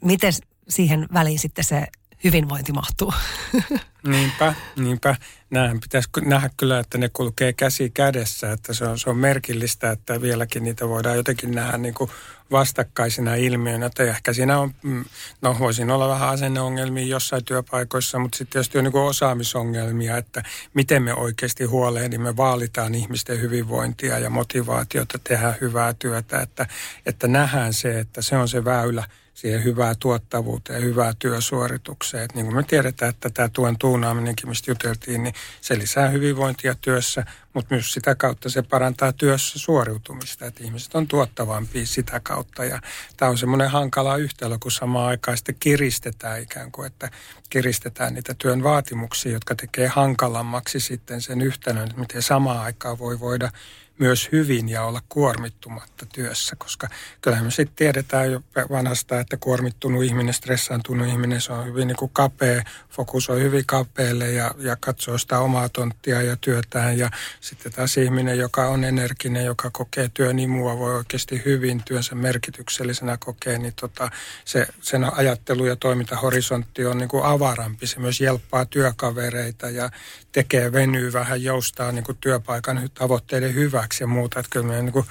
[0.01, 0.33] miten
[0.69, 1.87] siihen väliin sitten se
[2.25, 3.13] hyvinvointi mahtuu?
[4.07, 5.15] Niinpä, niinpä.
[5.49, 9.91] Nämähän pitäisi nähdä kyllä, että ne kulkee käsi kädessä, että se on, se on merkillistä,
[9.91, 12.09] että vieläkin niitä voidaan jotenkin nähdä niin kuin
[12.51, 13.85] vastakkaisina ilmiönä.
[13.85, 15.05] Että ehkä siinä on, mm,
[15.41, 20.43] no voisin olla vähän asenneongelmia jossain työpaikoissa, mutta sitten tietysti on niin kuin osaamisongelmia, että
[20.73, 26.67] miten me oikeasti huolehdimme, vaalitaan ihmisten hyvinvointia ja motivaatiota tehdä hyvää työtä, että,
[27.05, 29.03] että nähdään se, että se on se väylä–
[29.35, 32.23] siihen hyvää tuottavuuteen ja hyvää työsuoritukseen.
[32.23, 36.75] Et niin kuin me tiedetään, että tämä tuen tuunaaminenkin, mistä juteltiin, niin se lisää hyvinvointia
[36.75, 42.65] työssä, mutta myös sitä kautta se parantaa työssä suoriutumista, että ihmiset on tuottavampia sitä kautta.
[42.65, 42.81] Ja
[43.17, 47.11] tämä on semmoinen hankala yhtälö, kun samaan aikaan sitten kiristetään ikään kuin, että
[47.49, 53.19] kiristetään niitä työn vaatimuksia, jotka tekee hankalammaksi sitten sen yhtälön, että miten samaan aikaan voi
[53.19, 53.51] voida
[53.99, 56.87] myös hyvin ja olla kuormittumatta työssä, koska
[57.21, 61.97] kyllähän me sitten tiedetään jo vanhasta, että kuormittunut ihminen, stressaantunut ihminen, se on hyvin niin
[61.97, 67.09] kuin kapea, fokusoi hyvin kapealle ja, ja katsoo sitä omaa tonttia ja työtään ja
[67.41, 73.17] sitten taas ihminen, joka on energinen, joka kokee työn imua, voi oikeasti hyvin työnsä merkityksellisenä
[73.17, 74.09] kokea, niin tota,
[74.45, 77.87] se, sen ajattelu ja toimintahorisontti on niin kuin avarampi.
[77.87, 79.89] Se myös jelppaa työkavereita ja
[80.31, 83.55] tekee, venyy vähän, joustaa niin kuin työpaikan tavoitteiden
[83.85, 84.39] hyväksi ja muuta.
[84.39, 85.05] Että kyllä me niin kuin,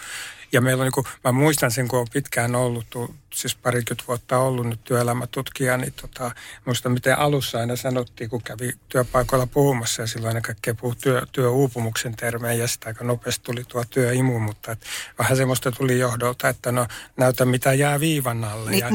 [0.52, 2.86] ja meillä on niin kuin, mä muistan sen, kun on pitkään ollut
[3.34, 6.30] siis parikymmentä vuotta ollut nyt työelämätutkija, niin tota,
[6.64, 11.22] muista miten alussa aina sanottiin, kun kävi työpaikoilla puhumassa ja silloin aina kaikkea puhui työ,
[11.32, 14.78] työuupumuksen termeen ja sitä aika nopeasti tuli tuo työimu, mutta et,
[15.18, 18.70] vähän semmoista tuli johdolta, että no näytä mitä jää viivan alle.
[18.70, 18.90] Ni, ja,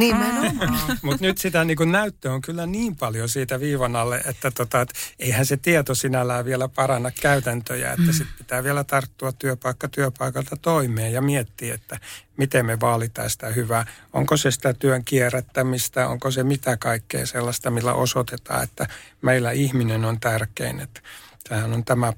[1.01, 4.81] Mutta nyt sitä niin kuin näyttöä on kyllä niin paljon siitä viivan alle, että tota,
[4.81, 8.13] et, eihän se tieto sinällään vielä paranna käytäntöjä, että mm.
[8.13, 11.99] sitten pitää vielä tarttua työpaikka työpaikalta toimeen ja miettiä, että
[12.39, 13.85] miten me vaalitaan sitä hyvää.
[14.13, 18.87] Onko se sitä työn kierrättämistä, onko se mitä kaikkea sellaista, millä osoitetaan, että
[19.21, 20.79] meillä ihminen on tärkein.
[20.79, 21.01] Että
[21.49, 22.13] tämähän on tämä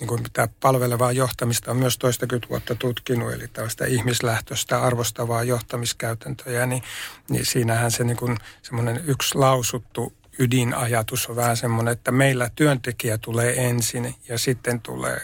[0.00, 6.66] niin kuin mitä palvelevaa johtamista on myös toistakymmentä vuotta tutkinut, eli tällaista ihmislähtöistä arvostavaa johtamiskäytäntöjä,
[6.66, 6.82] niin,
[7.30, 13.66] niin siinähän se niin semmoinen yksi lausuttu ydinajatus on vähän semmoinen, että meillä työntekijä tulee
[13.66, 15.20] ensin ja sitten tulee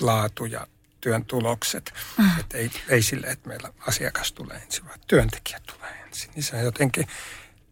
[0.00, 0.66] laatu ja
[1.02, 1.94] työn tulokset.
[2.18, 2.30] Mm.
[2.40, 6.30] Että ei, ei sille, että meillä asiakas tulee ensin, vaan työntekijä tulee ensin.
[6.34, 7.06] Niin se jotenkin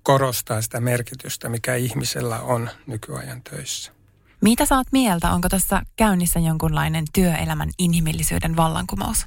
[0.03, 3.93] korostaa sitä merkitystä, mikä ihmisellä on nykyajan töissä.
[4.41, 5.31] Mitä saat mieltä?
[5.33, 9.27] Onko tässä käynnissä jonkunlainen työelämän inhimillisyyden vallankumous?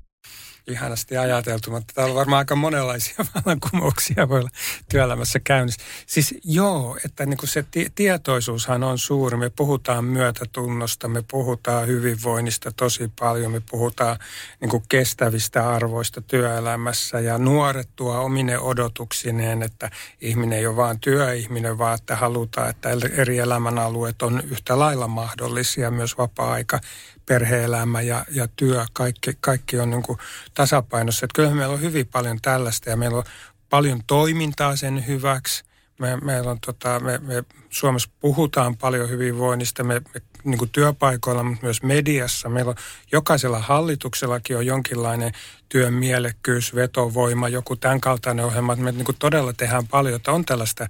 [0.68, 4.50] Ihanasti ajateltu, mutta täällä on varmaan aika monenlaisia vallankumouksia voi olla
[4.90, 5.82] työelämässä käynnissä.
[6.08, 9.38] Siis joo, että niin kuin se ti- tietoisuushan on suuri.
[9.38, 14.18] Me puhutaan myötätunnosta, me puhutaan hyvinvoinnista tosi paljon, me puhutaan
[14.62, 21.00] niin kuin kestävistä arvoista työelämässä ja nuoret tuo omine odotuksineen, että ihminen ei ole vain
[21.00, 26.80] työihminen, vaan että halutaan, että eri elämänalueet on yhtä lailla mahdollisia, myös vapaa-aika
[27.26, 30.20] perhe-elämä ja, ja työ, kaikki, kaikki on niin kuin
[30.54, 31.26] tasapainossa.
[31.26, 33.24] Että kyllähän meillä on hyvin paljon tällaista ja meillä on
[33.70, 35.64] paljon toimintaa sen hyväksi.
[36.00, 41.44] Me, meillä on tota, me, me Suomessa puhutaan paljon hyvinvoinnista, me, me niin kuin työpaikoilla,
[41.44, 42.50] mutta myös mediassa.
[42.50, 42.76] Meillä on
[43.12, 45.32] jokaisella hallituksellakin on jonkinlainen
[45.70, 48.76] työn mielekkyys, vetovoima, joku tämän kaltainen ohjelma.
[48.76, 50.88] Me niin kuin todella tehdään paljon, että on tällaista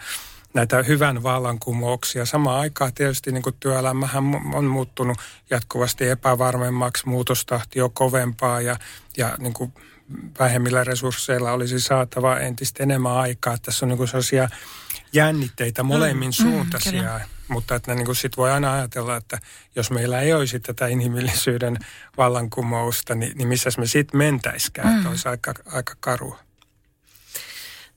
[0.53, 2.25] näitä hyvän vallankumouksia.
[2.25, 5.17] Samaan aikaan tietysti niin kuin työelämähän on muuttunut
[5.49, 8.75] jatkuvasti epävarmemmaksi, muutostahti on kovempaa ja,
[9.17, 9.73] ja niin kuin
[10.39, 13.57] vähemmillä resursseilla olisi saatava entistä enemmän aikaa.
[13.57, 14.49] Tässä on niin kuin sellaisia
[15.13, 17.19] jännitteitä molemmin mm, suuntaisia.
[17.19, 19.39] Mm, mutta että niin sitten voi aina ajatella, että
[19.75, 21.77] jos meillä ei olisi tätä inhimillisyyden
[22.17, 24.97] vallankumousta, niin, niin missä me sitten mentäisikään, mm.
[24.97, 26.39] että olisi aika, aika karua.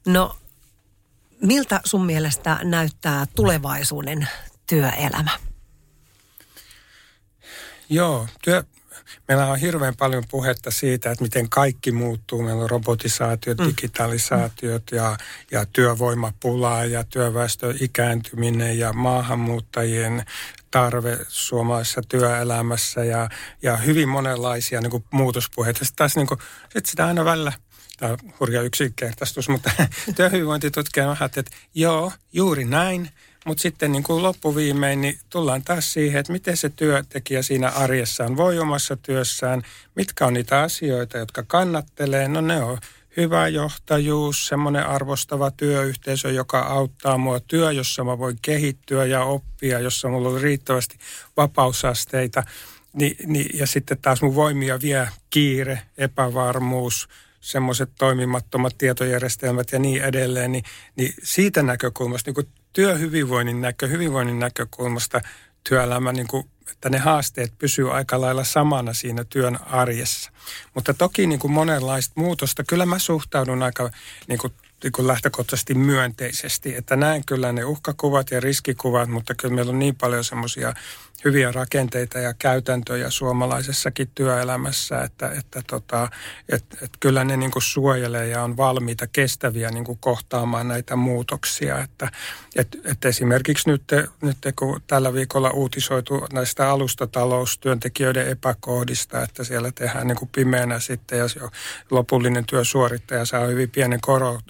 [0.06, 0.36] No,
[1.42, 4.28] miltä sun mielestä näyttää tulevaisuuden
[4.66, 5.30] työelämä?
[7.88, 8.62] Joo, työ,
[9.28, 12.42] meillä on hirveän paljon puhetta siitä, että miten kaikki muuttuu.
[12.42, 13.66] Meillä on robotisaatiot, mm.
[13.66, 15.16] digitalisaatiot ja,
[15.50, 20.24] ja työvoimapulaa ja työväestön ikääntyminen ja maahanmuuttajien
[20.70, 23.28] tarve suomalaisessa työelämässä ja,
[23.62, 25.78] ja hyvin monenlaisia niin kuin muutospuheita.
[25.78, 26.40] Sitten taas niin kuin,
[26.72, 27.52] sit sitä aina välillä
[27.96, 29.70] tämä on hurja yksinkertaistus, mutta
[30.16, 33.10] työhyvinvointitutkija vähän, että joo, juuri näin,
[33.46, 38.36] mutta sitten niin kuin loppuviimein niin tullaan taas siihen, että miten se työntekijä siinä arjessaan
[38.36, 39.62] voi omassa työssään,
[39.94, 42.28] mitkä on niitä asioita, jotka kannattelee.
[42.28, 42.78] No ne on
[43.16, 49.80] hyvä johtajuus, semmoinen arvostava työyhteisö, joka auttaa mua työ, jossa mä voin kehittyä ja oppia,
[49.80, 50.98] jossa mulla on riittävästi
[51.36, 52.42] vapausasteita.
[52.92, 57.08] Ni, ni, ja sitten taas mun voimia vie kiire, epävarmuus,
[57.46, 60.64] semmoiset toimimattomat tietojärjestelmät ja niin edelleen, niin,
[60.96, 65.20] niin siitä näkökulmasta, niin kuin työhyvinvoinnin näkö, hyvinvoinnin näkökulmasta
[65.68, 70.30] työelämä, niin kuin, että ne haasteet pysyy aika lailla samana siinä työn arjessa.
[70.74, 73.90] Mutta toki niin kuin monenlaista muutosta, kyllä mä suhtaudun aika
[74.28, 79.70] niin kuin niin lähtökohtaisesti myönteisesti, että näen kyllä ne uhkakuvat ja riskikuvat, mutta kyllä meillä
[79.70, 80.74] on niin paljon semmoisia
[81.24, 86.10] hyviä rakenteita ja käytäntöjä suomalaisessakin työelämässä, että, että tota,
[86.48, 91.78] et, et kyllä ne niin suojelee ja on valmiita kestäviä niin kohtaamaan näitä muutoksia.
[91.78, 92.10] Että,
[92.56, 93.82] et, et esimerkiksi nyt,
[94.22, 101.26] nyt kun tällä viikolla uutisoitu näistä alustataloustyöntekijöiden epäkohdista, että siellä tehdään niin pimeänä sitten ja
[101.90, 104.40] lopullinen työsuorittaja saa hyvin pienen koro,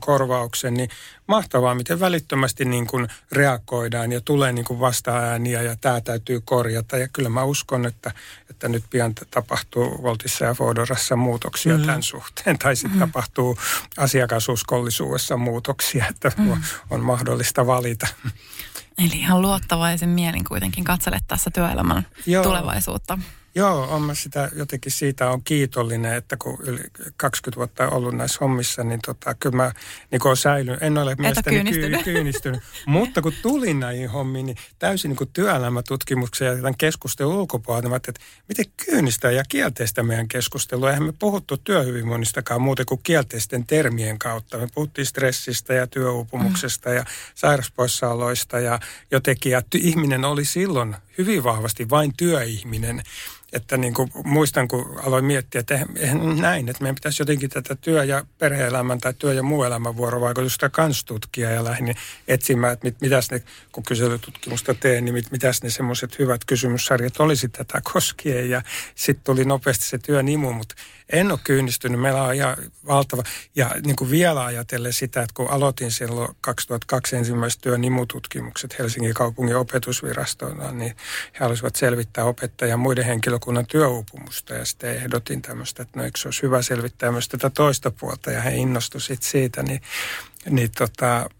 [0.00, 0.90] korvauksen, niin
[1.26, 6.96] mahtavaa, miten välittömästi niin kuin reagoidaan ja tulee niin kuin vasta-ääniä ja tämä täytyy korjata.
[6.96, 8.12] Ja kyllä mä uskon, että,
[8.50, 11.86] että nyt pian tapahtuu Voltissa ja Fodorassa muutoksia mm.
[11.86, 12.58] tämän suhteen.
[12.58, 13.06] Tai sitten mm.
[13.06, 13.58] tapahtuu
[13.96, 16.62] asiakasuskollisuudessa muutoksia, että mm.
[16.90, 18.06] on mahdollista valita.
[18.98, 22.42] Eli ihan luottavaisen mielin kuitenkin katselet tässä työelämän Joo.
[22.42, 23.18] tulevaisuutta.
[23.56, 26.80] Joo, on mä sitä jotenkin siitä on kiitollinen, että kun yli
[27.16, 29.72] 20 vuotta ollut näissä hommissa, niin tota, kyllä mä
[30.10, 30.82] niin olen säilynyt.
[30.82, 32.02] En ole mielestäni kyynistynyt.
[32.12, 32.60] kyynistynyt.
[32.86, 38.20] Mutta kun tulin näihin hommiin, niin täysin niin työelämätutkimuksen ja tämän keskustelun ulkopuolelta, niin että
[38.48, 40.90] miten kyynistä ja kielteistä meidän keskustelua.
[40.90, 44.58] Eihän me puhuttu työhyvinvoinnistakaan muuten kuin kielteisten termien kautta.
[44.58, 46.96] Me puhuttiin stressistä ja työuupumuksesta mm.
[46.96, 53.02] ja sairauspoissaoloista ja jotenkin, ja ihminen oli silloin hyvin vahvasti vain työihminen
[53.56, 57.74] että niin kuin muistan, kun aloin miettiä, että eihän näin, että meidän pitäisi jotenkin tätä
[57.74, 61.94] työ- ja perhe-elämän tai työ- ja muu elämän vuorovaikutusta kans tutkia ja lähdin
[62.28, 63.42] etsimään, että mit, mitäs ne,
[63.72, 68.50] kun kyselytutkimusta teen, niin mit, mitäs ne semmoiset hyvät kysymyssarjat olisi tätä koskien.
[68.50, 68.62] Ja
[68.94, 70.74] sitten tuli nopeasti se työn imu, mutta
[71.12, 72.00] en ole kyynistynyt.
[72.00, 73.22] Meillä on ihan valtava.
[73.56, 79.14] Ja niin kuin vielä ajatellen sitä, että kun aloitin silloin 2002 ensimmäiset työn nimututkimukset Helsingin
[79.14, 80.96] kaupungin opetusvirastoina, niin
[81.32, 84.54] he halusivat selvittää opettajan muiden henkilökunnan työuupumusta.
[84.54, 88.30] Ja sitten ehdotin tämmöistä, että no eikö se olisi hyvä selvittää myös tätä toista puolta.
[88.30, 89.80] Ja he innostuivat siitä, niin,
[90.50, 91.30] niin, tota,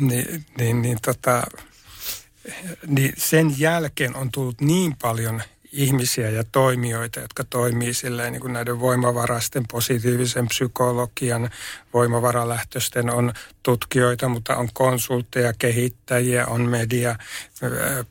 [0.00, 1.42] niin, niin, niin, tota,
[2.86, 8.52] niin sen jälkeen on tullut niin paljon ihmisiä ja toimijoita, jotka toimii silleen niin kuin
[8.52, 11.50] näiden voimavarasten positiivisen psykologian
[11.94, 17.16] voimavaralähtöisten on tutkijoita, mutta on konsultteja, kehittäjiä, on media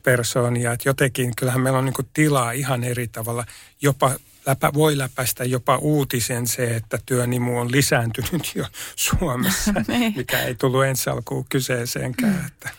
[0.02, 0.72] persoonia.
[0.72, 3.44] Että jotenkin kyllähän meillä on niin kuin tilaa ihan eri tavalla
[3.82, 4.14] jopa
[4.46, 8.64] läpä, voi läpäistä jopa uutisen se, että työnimu on lisääntynyt jo
[8.96, 10.12] Suomessa, niin.
[10.16, 12.32] mikä ei tullut ensi alkuun kyseeseenkään.
[12.32, 12.46] Mm.
[12.46, 12.70] Että.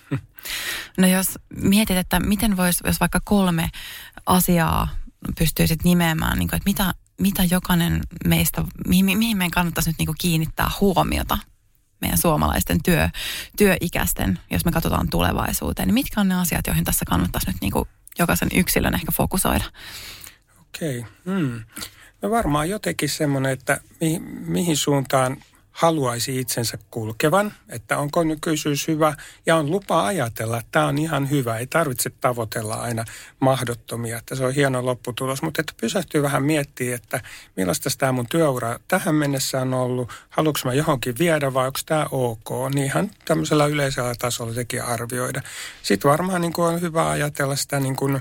[0.97, 3.69] No jos mietit, että miten voisi, jos vaikka kolme
[4.25, 4.89] asiaa
[5.37, 10.05] pystyisit nimeämään, niin kuin, että mitä, mitä jokainen meistä, mihin, mihin meidän kannattaisi nyt niin
[10.05, 11.37] kuin kiinnittää huomiota
[12.01, 13.09] meidän suomalaisten työ,
[13.57, 17.71] työikäisten, jos me katsotaan tulevaisuuteen, niin mitkä on ne asiat, joihin tässä kannattaisi nyt niin
[17.71, 19.63] kuin jokaisen yksilön ehkä fokusoida?
[20.61, 20.99] Okei.
[20.99, 21.11] Okay.
[21.25, 21.63] Hmm.
[22.21, 25.37] No varmaan jotenkin semmoinen, että mihin, mihin suuntaan
[25.71, 29.13] haluaisi itsensä kulkevan, että onko nykyisyys hyvä
[29.45, 31.57] ja on lupa ajatella, että tämä on ihan hyvä.
[31.57, 33.05] Ei tarvitse tavoitella aina
[33.39, 37.21] mahdottomia, että se on hieno lopputulos, mutta että pysähtyy vähän miettimään, että
[37.57, 42.05] millaista tämä mun työura tähän mennessä on ollut, haluanko mä johonkin viedä vai onko tämä
[42.11, 45.41] ok, niin ihan tämmöisellä yleisellä tasolla sekin arvioida.
[45.83, 48.19] Sitten varmaan niin kuin on hyvä ajatella sitä niin kuin,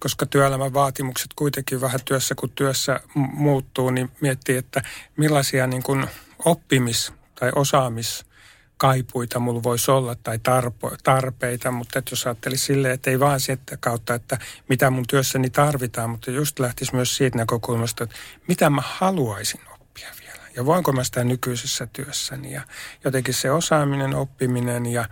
[0.00, 4.82] koska työelämän vaatimukset kuitenkin vähän työssä kun työssä muuttuu, niin miettii, että
[5.16, 6.06] millaisia niin kuin
[6.44, 13.10] oppimis- tai osaamiskaipuita mulla voisi olla tai tarpo, tarpeita, mutta että jos ajattelisi silleen, että
[13.10, 18.04] ei vaan sieltä kautta, että mitä mun työssäni tarvitaan, mutta just lähtisi myös siitä näkökulmasta,
[18.04, 18.16] että
[18.48, 22.62] mitä mä haluaisin oppia vielä ja voinko mä sitä nykyisessä työssäni ja
[23.04, 25.08] jotenkin se osaaminen, oppiminen ja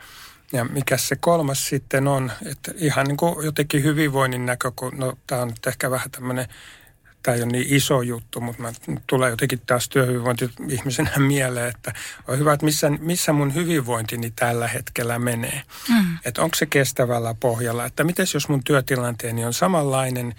[0.52, 5.42] ja mikä se kolmas sitten on, että ihan niin kuin jotenkin hyvinvoinnin näkökulma, no tämä
[5.42, 6.48] on nyt ehkä vähän tämmöinen
[7.22, 8.72] tämä ei ole niin iso juttu, mutta mä
[9.06, 11.92] tulee jotenkin taas työhyvinvointi ihmisenä mieleen, että
[12.28, 15.62] on hyvä, että missä, missä mun hyvinvointini tällä hetkellä menee.
[15.88, 16.18] Mm.
[16.24, 20.34] Että onko se kestävällä pohjalla, että miten jos mun työtilanteeni on samanlainen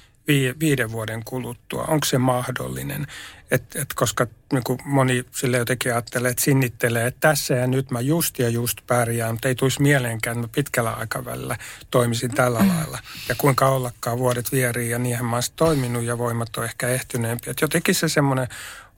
[0.59, 3.07] viiden vuoden kuluttua, onko se mahdollinen?
[3.51, 7.91] Et, et koska niin kuin moni sille jotenkin ajattelee, että sinnittelee, että tässä ja nyt
[7.91, 11.57] mä just ja just pärjään, mutta ei tulisi mieleenkään, että mä pitkällä aikavälillä
[11.91, 12.67] toimisin tällä mm.
[12.67, 12.99] lailla.
[13.29, 17.49] Ja kuinka ollakaan vuodet vierii ja niinhän mä oon toiminut ja voimat on ehkä ehtyneempi.
[17.49, 18.47] Et jotenkin se semmoinen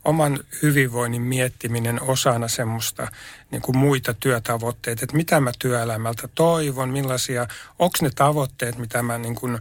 [0.05, 3.07] oman hyvinvoinnin miettiminen osana semmoista
[3.51, 7.47] niin kuin muita työtavoitteita, että mitä mä työelämältä toivon, millaisia,
[7.79, 9.59] onko ne tavoitteet, mitä mä niin kuin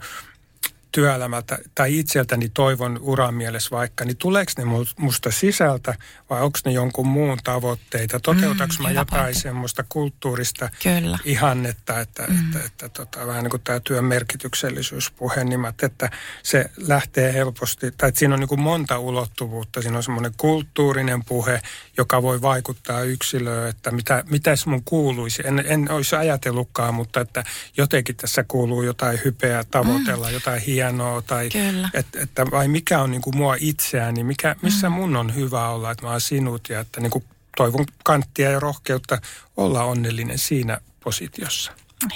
[0.95, 4.65] työelämältä tai itseltäni toivon uran mielessä vaikka, niin tuleeko ne
[4.99, 5.95] musta sisältä
[6.31, 8.21] vai onko ne jonkun muun tavoitteita?
[8.21, 9.41] Toteutaks mm, mä jotain pointti.
[9.41, 11.19] semmoista kulttuurista Kyllä.
[11.25, 12.35] ihannetta, että, mm.
[12.35, 16.11] että, että, että tota, vähän niin kuin tämä työn merkityksellisyyspuhe, niin että
[16.43, 19.83] se lähtee helposti, tai että siinä on niin kuin monta ulottuvuutta.
[19.83, 21.61] Siinä on semmoinen kulttuurinen puhe,
[21.97, 25.43] joka voi vaikuttaa yksilöön, että mitä, mitäs mun kuuluisi.
[25.47, 27.45] En, en olisi ajatellutkaan, mutta että
[27.77, 30.35] jotenkin tässä kuuluu jotain hypeä tavoitella, mm.
[30.35, 31.49] jotain hienoa hienoa tai
[31.95, 34.95] että, että vai mikä on niin kuin mua itseäni, mikä, missä mm.
[34.95, 37.25] mun on hyvä olla, että mä oon sinut ja että niin kuin
[37.57, 39.19] toivon kanttia ja rohkeutta
[39.57, 41.73] olla onnellinen siinä positiossa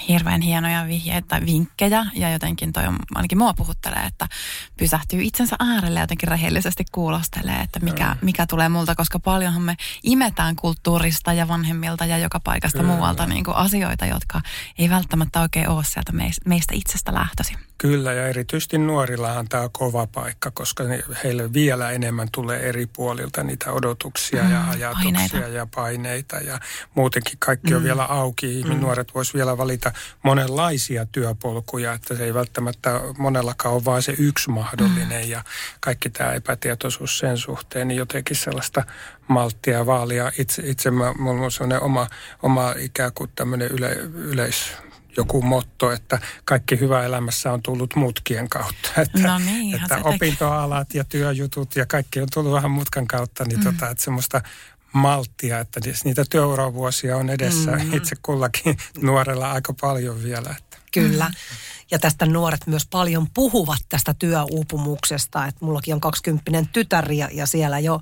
[0.09, 4.29] hirveän hienoja vihjeitä, vinkkejä ja jotenkin toi on, ainakin mua puhuttelee, että
[4.77, 9.77] pysähtyy itsensä äärelle ja jotenkin rehellisesti kuulostelee, että mikä, mikä tulee multa, koska paljonhan me
[10.03, 12.95] imetään kulttuurista ja vanhemmilta ja joka paikasta Kyllä.
[12.95, 14.41] muualta niin kuin asioita, jotka
[14.79, 16.13] ei välttämättä oikein ole sieltä
[16.45, 17.68] meistä itsestä lähtöisin.
[17.79, 20.85] Kyllä, ja erityisesti nuorillahan tämä on kova paikka, koska
[21.25, 25.37] heille vielä enemmän tulee eri puolilta niitä odotuksia mm, ja ajatuksia paineita.
[25.37, 26.37] ja paineita.
[26.37, 26.61] Ja
[26.95, 27.85] muutenkin kaikki on mm.
[27.85, 28.65] vielä auki.
[28.65, 28.81] Mm.
[28.81, 34.51] Nuoret vois vielä valita monenlaisia työpolkuja, että se ei välttämättä monellakaan ole vain se yksi
[34.51, 35.25] mahdollinen.
[35.25, 35.31] Mm.
[35.31, 35.45] Ja
[35.81, 38.85] kaikki tämä epätietoisuus sen suhteen, niin jotenkin sellaista
[39.29, 40.33] malttia vaalia.
[40.39, 42.07] Itse, itse mä, mulla on sellainen oma,
[42.43, 44.73] oma ikään kuin tämmöinen yle, yleis
[45.19, 48.89] joku motto, että kaikki hyvä elämässä on tullut mutkien kautta.
[49.03, 53.59] Että, no niin, että opintoalat ja työjutut ja kaikki on tullut vähän mutkan kautta, niin
[53.59, 53.65] mm.
[53.65, 54.41] tota, että semmoista
[54.93, 57.95] malttia, että niitä työuravuosia on edessä mm.
[57.95, 60.55] itse kullakin nuorella aika paljon vielä.
[60.59, 60.79] Että.
[60.93, 61.31] Kyllä.
[61.91, 67.47] Ja tästä nuoret myös paljon puhuvat tästä työuupumuksesta, että mullakin on 20 tytär ja, ja
[67.47, 68.01] siellä jo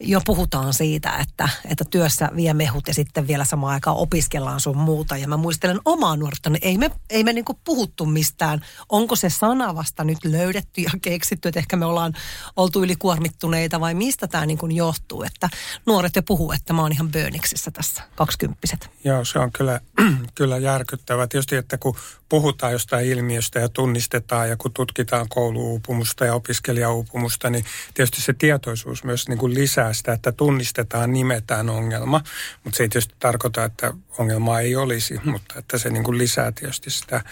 [0.00, 4.76] jo puhutaan siitä, että, että työssä vie mehut ja sitten vielä samaan aikaan opiskellaan sun
[4.76, 5.16] muuta.
[5.16, 8.60] Ja mä muistelen omaa nuorta, niin ei me, ei me niinku puhuttu mistään.
[8.88, 12.12] Onko se sana vasta nyt löydetty ja keksitty, että ehkä me ollaan
[12.56, 15.48] oltu ylikuormittuneita vai mistä tämä niinku johtuu, että
[15.86, 18.90] nuoret jo puhuu, että mä oon ihan bööniksissä tässä, kaksikymppiset.
[19.04, 19.80] Joo, se on kyllä,
[20.34, 21.26] kyllä järkyttävää.
[21.26, 21.96] Tietysti, että kun
[22.30, 27.64] puhutaan jostain ilmiöstä ja tunnistetaan ja kun tutkitaan kouluuupumusta ja opiskelijauupumusta, niin
[27.94, 32.20] tietysti se tietoisuus myös niin kuin lisää sitä, että tunnistetaan, nimetään ongelma.
[32.64, 36.52] Mutta se ei tietysti tarkoita, että ongelmaa ei olisi, mutta että se niin kuin lisää
[36.52, 37.22] tietysti sitä,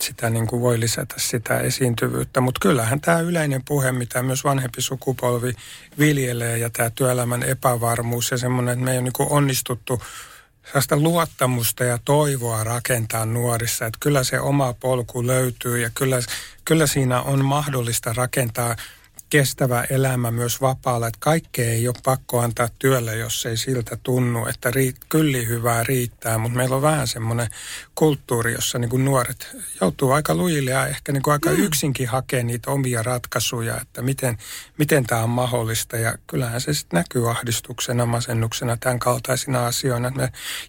[0.00, 2.40] sitä niin kuin voi lisätä sitä esiintyvyyttä.
[2.40, 5.52] Mutta kyllähän tämä yleinen puhe, mitä myös vanhempi sukupolvi
[5.98, 10.02] viljelee ja tämä työelämän epävarmuus ja semmoinen, että me ei ole niin kuin onnistuttu
[10.66, 16.16] sellaista luottamusta ja toivoa rakentaa nuorissa, että kyllä se oma polku löytyy ja kyllä,
[16.64, 18.76] kyllä siinä on mahdollista rakentaa
[19.36, 24.46] kestävä elämä myös vapaalla, että kaikkea ei ole pakko antaa työlle, jos ei siltä tunnu,
[24.46, 27.48] että riit, kyllä hyvää riittää, mutta meillä on vähän semmoinen
[27.94, 31.58] kulttuuri, jossa niin kuin nuoret joutuu aika lujille ja ehkä niin kuin aika mm.
[31.58, 34.38] yksinkin hakee niitä omia ratkaisuja, että miten,
[34.78, 40.12] miten tämä on mahdollista ja kyllähän se sitten näkyy ahdistuksena, masennuksena, tämän kaltaisina asioina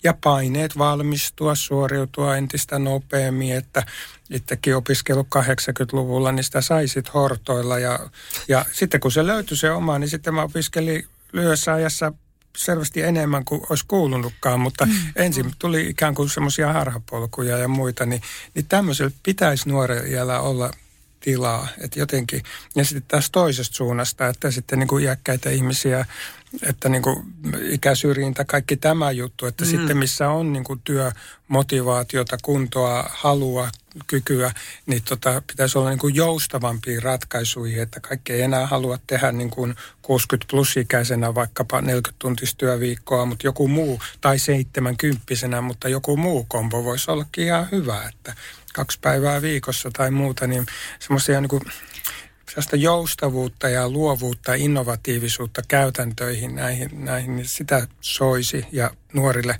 [0.04, 3.84] ja paineet valmistua, suoriutua entistä nopeammin, että
[4.30, 7.80] itsekin opiskellut 80-luvulla, niin sitä saisit hortoilla.
[7.80, 8.00] Ja,
[8.48, 12.14] ja sitten kun se löytyi se oma, niin sitten mä opiskelin lyhyessä ajassa
[12.58, 14.94] selvästi enemmän kuin olisi kuulunutkaan, mutta mm.
[15.16, 18.22] ensin tuli ikään kuin semmoisia harhapolkuja ja muita, niin,
[18.54, 20.72] niin tämmöisellä pitäisi nuorella olla
[21.20, 22.44] tilaa, että jotenkin,
[22.76, 26.06] ja sitten taas toisesta suunnasta, että sitten niin kuin iäkkäitä ihmisiä,
[26.62, 27.24] että niin kuin
[27.62, 29.72] ikäsyrjintä, kaikki tämä juttu, että mm.
[29.72, 33.70] sitten missä on niin kuin työmotivaatiota, kuntoa, halua,
[34.08, 34.52] kykyä,
[34.86, 39.50] niin tota, pitäisi olla niin kuin joustavampia ratkaisuja, että kaikki ei enää halua tehdä niin
[39.50, 46.18] kuin 60 plus ikäisenä vaikkapa 40 tuntista työviikkoa, mutta joku muu, tai 70 mutta joku
[46.18, 48.36] muu kombo voisi ollakin ihan hyvä, että
[48.78, 50.66] kaksi päivää viikossa tai muuta, niin
[51.00, 51.62] semmoisia niin
[52.50, 59.60] sellaista joustavuutta ja luovuutta, innovatiivisuutta käytäntöihin näihin, näihin niin sitä soisi ja nuorille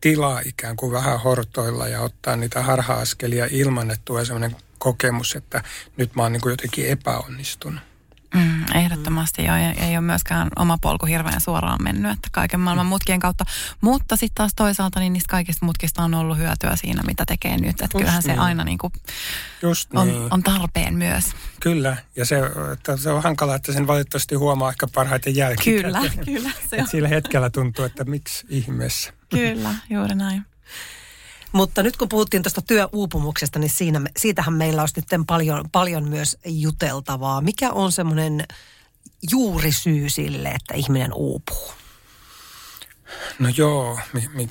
[0.00, 5.62] tilaa ikään kuin vähän hortoilla ja ottaa niitä harha-askelia ilman, että tulee sellainen kokemus, että
[5.96, 7.93] nyt mä oon niin kuin jotenkin epäonnistunut.
[8.34, 12.86] Mm, ehdottomasti joo, ei, ei ole myöskään oma polku hirveän suoraan mennyt, että kaiken maailman
[12.86, 13.44] mutkien kautta.
[13.80, 17.70] Mutta sitten taas toisaalta niin niistä kaikista mutkista on ollut hyötyä siinä, mitä tekee nyt.
[17.70, 18.36] Että kyllähän niin.
[18.36, 18.92] se aina niin kuin
[19.62, 20.28] Just on, niin.
[20.30, 21.24] on tarpeen myös.
[21.60, 22.36] Kyllä, ja se,
[22.72, 25.84] että se on hankalaa, että sen valitettavasti huomaa ehkä parhaiten jälkikäteen.
[25.84, 26.50] Kyllä, kyllä.
[26.70, 26.88] Se on.
[26.88, 29.12] Sillä hetkellä tuntuu, että miksi ihmeessä.
[29.30, 30.46] Kyllä, juuri näin.
[31.54, 36.36] Mutta nyt kun puhuttiin tuosta työuupumuksesta, niin siinä, siitähän meillä olisi nyt paljon, paljon myös
[36.46, 37.40] juteltavaa.
[37.40, 38.44] Mikä on semmoinen
[39.30, 41.83] juurisyy sille, että ihminen uupuu?
[43.38, 44.48] No joo, mi, mi,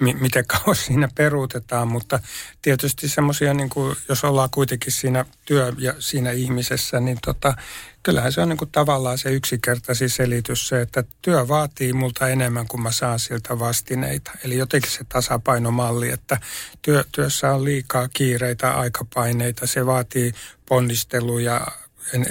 [0.00, 2.20] mi, miten kauan siinä peruutetaan, mutta
[2.62, 3.70] tietysti semmoisia, niin
[4.08, 7.54] jos ollaan kuitenkin siinä työ ja siinä ihmisessä, niin tota,
[8.02, 12.68] kyllähän se on niin kuin tavallaan se yksinkertaisin selitys se, että työ vaatii multa enemmän
[12.68, 14.30] kuin mä saan siltä vastineita.
[14.44, 16.40] Eli jotenkin se tasapainomalli, että
[16.82, 20.32] työ, työssä on liikaa kiireitä, aikapaineita, se vaatii
[20.68, 21.66] ponnisteluja,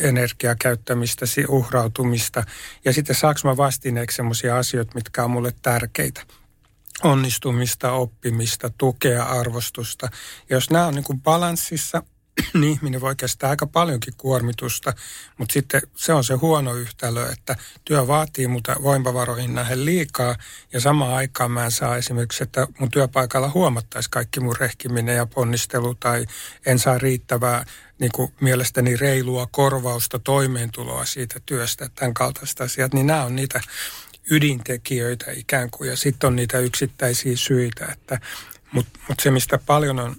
[0.02, 2.44] energiakäyttämistä, uhrautumista
[2.86, 6.22] ja sitten saanko mä vastineeksi sellaisia asioita, mitkä on mulle tärkeitä
[7.04, 10.10] onnistumista, oppimista, tukea, arvostusta.
[10.50, 12.04] Ja jos nämä on niin kuin balanssissa,
[12.54, 14.94] niin ihminen voi kestää aika paljonkin kuormitusta,
[15.38, 17.56] mutta sitten se on se huono yhtälö, että
[17.86, 20.36] työ vaatii mutta voimavaroihin nähden liikaa
[20.74, 25.26] ja samaan aikaan mä en saa esimerkiksi, että mun työpaikalla huomattaisi kaikki mun rehkiminen ja
[25.26, 26.26] ponnistelu tai
[26.66, 27.66] en saa riittävää
[28.00, 33.62] niin kuin mielestäni reilua korvausta, toimeentuloa siitä työstä, tämän kaltaista asiat, niin nämä on niitä
[34.32, 35.90] ydintekijöitä ikään kuin.
[35.90, 38.20] Ja sitten on niitä yksittäisiä syitä, että
[38.72, 40.16] mutta mut se, mistä paljon on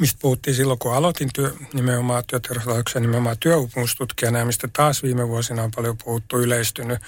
[0.00, 5.62] mistä puhuttiin silloin, kun aloitin työ, nimenomaan työterveyslaitoksen nimenomaan työuupumustutkijana, ja mistä taas viime vuosina
[5.62, 6.98] on paljon puhuttu yleistynyt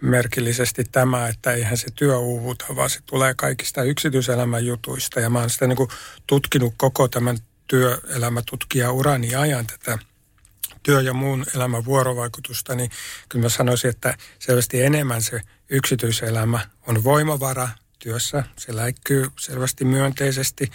[0.00, 5.20] merkillisesti tämä, että eihän se työ uuvuta, vaan se tulee kaikista yksityiselämän jutuista.
[5.20, 5.90] Ja mä oon sitä niin kuin
[6.26, 9.98] tutkinut koko tämän työelämätutkija urani ajan tätä
[10.82, 12.90] työ- ja muun elämän vuorovaikutusta, niin
[13.28, 17.68] kyllä mä sanoisin, että selvästi enemmän se yksityiselämä on voimavara
[17.98, 18.44] työssä.
[18.58, 20.70] Se läikkyy selvästi myönteisesti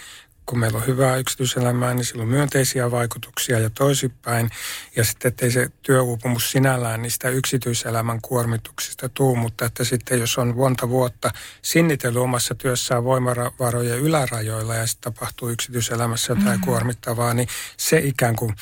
[0.45, 4.49] kun meillä on hyvää yksityiselämää, niin sillä on myönteisiä vaikutuksia ja toisinpäin.
[4.95, 10.55] Ja sitten ettei se työuupumus sinällään niistä yksityiselämän kuormituksista tuu, mutta että sitten jos on
[10.55, 11.31] monta vuotta
[11.61, 16.65] sinnitellyt omassa työssään voimavarojen ylärajoilla ja sitten tapahtuu yksityiselämässä jotain mm-hmm.
[16.65, 18.55] kuormittavaa, niin se ikään kuin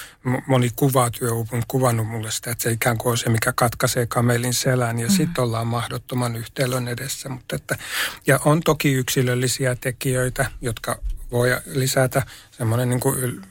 [0.48, 4.54] moni kuvaa työuupumus kuvannut mulle sitä, että se ikään kuin on se, mikä katkaisee kamelin
[4.54, 5.18] selän ja mm-hmm.
[5.18, 7.30] sitten ollaan mahdottoman yhtälön edessä.
[7.30, 7.76] Mutta että,
[8.28, 11.00] ja on toki yksilöllisiä tekijöitä, jotka
[11.32, 13.42] voi lisätä semmoinen niin kuin,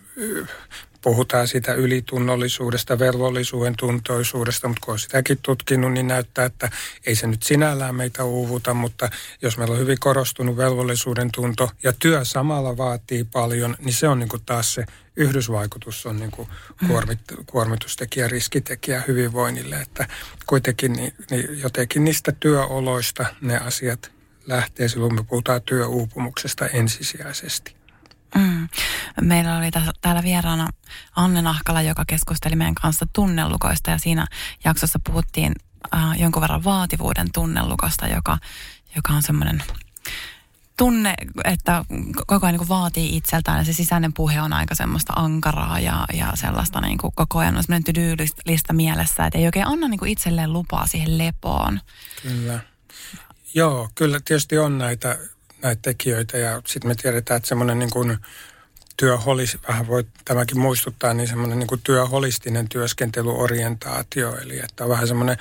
[1.02, 6.70] puhutaan siitä ylitunnollisuudesta, velvollisuuden tuntoisuudesta, mutta kun olen sitäkin tutkinut, niin näyttää, että
[7.06, 9.10] ei se nyt sinällään meitä uuvuta, mutta
[9.42, 14.18] jos meillä on hyvin korostunut velvollisuuden tunto ja työ samalla vaatii paljon, niin se on
[14.18, 14.84] niin kuin taas se
[15.16, 16.48] yhdysvaikutus on niin kuin
[16.86, 20.08] kuormit, kuormitustekijä, riskitekijä hyvinvoinnille, että
[20.46, 24.17] kuitenkin niin, niin jotenkin niistä työoloista ne asiat
[24.48, 27.76] lähtee silloin, me puhutaan työuupumuksesta ensisijaisesti.
[28.34, 28.68] Mm.
[29.20, 29.70] Meillä oli
[30.00, 30.68] täällä vieraana
[31.16, 34.26] Anne Nahkala, joka keskusteli meidän kanssa tunnellukoista ja siinä
[34.64, 35.52] jaksossa puhuttiin
[35.94, 38.38] äh, jonkun verran vaativuuden tunnellukosta, joka,
[38.96, 39.62] joka on semmoinen
[40.78, 41.84] tunne, että
[42.26, 46.32] koko ajan niin vaatii itseltään ja se sisäinen puhe on aika semmoista ankaraa ja, ja
[46.34, 47.94] sellaista niin kuin koko ajan on semmoinen
[48.66, 51.80] to mielessä, että ei oikein anna niin kuin itselleen lupaa siihen lepoon.
[52.22, 52.60] Kyllä.
[53.54, 55.18] Joo, kyllä tietysti on näitä,
[55.62, 58.18] näitä tekijöitä ja sitten me tiedetään, että semmoinen niin kuin
[58.96, 65.08] työholis, vähän voi tämäkin muistuttaa, niin semmoinen niin kuin työholistinen työskentelyorientaatio, eli että on vähän
[65.08, 65.36] semmoinen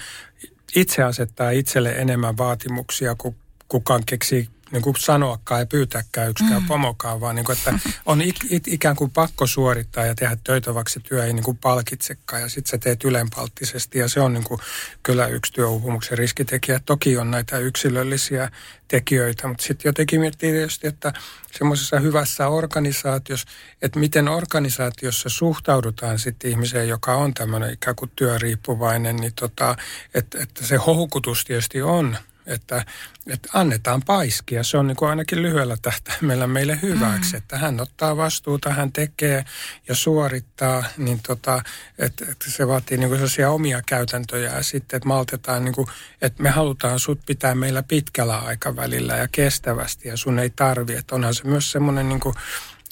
[0.75, 3.35] itse asettaa itselle enemmän vaatimuksia kuin
[3.67, 6.67] kukaan keksii niin kuin sanoakaan ja pyytääkään yksikään mm.
[6.67, 7.73] pomokaan, vaan niin kuin, että
[8.05, 11.43] on ik, ik, ikään kuin pakko suorittaa ja tehdä töitä, vaikka se työ ei niin
[11.43, 12.41] kuin palkitsekaan.
[12.41, 14.59] Ja sitten sä teet ylenpalttisesti ja se on niin kuin
[15.03, 16.79] kyllä yksi työuupumuksen riskitekijä.
[16.85, 18.51] Toki on näitä yksilöllisiä
[18.87, 21.13] tekijöitä, mutta sitten jotenkin miettii tietysti, että
[21.57, 23.47] semmoisessa hyvässä organisaatiossa,
[23.81, 29.75] että miten organisaatiossa suhtaudutaan sitten ihmiseen, joka on tämmöinen ikään kuin työriippuvainen, niin tota,
[30.13, 32.17] että, että se houkutus tietysti on
[32.47, 32.85] että,
[33.27, 34.63] että annetaan paiskia.
[34.63, 37.37] Se on niin kuin ainakin lyhyellä tähtäimellä meille hyväksi, mm.
[37.37, 39.45] että hän ottaa vastuuta, hän tekee
[39.87, 41.61] ja suorittaa, niin tota,
[41.97, 45.87] että, että se vaatii niin kuin sellaisia omia käytäntöjä ja sitten, että maltetaan, niin kuin,
[46.21, 51.15] että me halutaan sut pitää meillä pitkällä aikavälillä ja kestävästi ja sun ei tarvi, että
[51.15, 52.35] onhan se myös semmoinen niin kuin,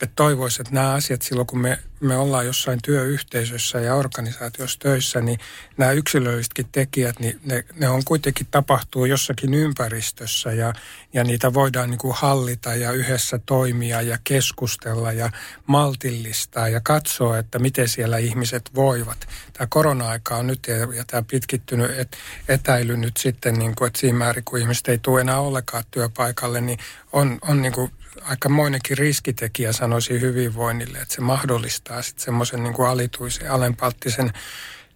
[0.01, 5.21] että toivoisi, että nämä asiat silloin, kun me, me ollaan jossain työyhteisössä ja organisaatiossa töissä,
[5.21, 5.39] niin
[5.77, 10.73] nämä yksilöllisetkin tekijät, niin ne, ne on kuitenkin tapahtuu jossakin ympäristössä ja,
[11.13, 15.29] ja niitä voidaan niin kuin hallita ja yhdessä toimia ja keskustella ja
[15.67, 19.27] maltillistaa ja katsoa, että miten siellä ihmiset voivat.
[19.53, 22.17] Tämä korona-aika on nyt ja, ja tämä pitkittynyt et,
[22.47, 26.61] etäily nyt sitten, niin kuin, että siinä määrin, kun ihmiset ei tule enää ollenkaan työpaikalle,
[26.61, 26.79] niin
[27.13, 27.91] on, on niin kuin
[28.21, 34.33] aikamoinenkin riskitekijä sanoisin hyvinvoinnille, että se mahdollistaa sitten semmoisen niin kuin alituisen, alenpalttisen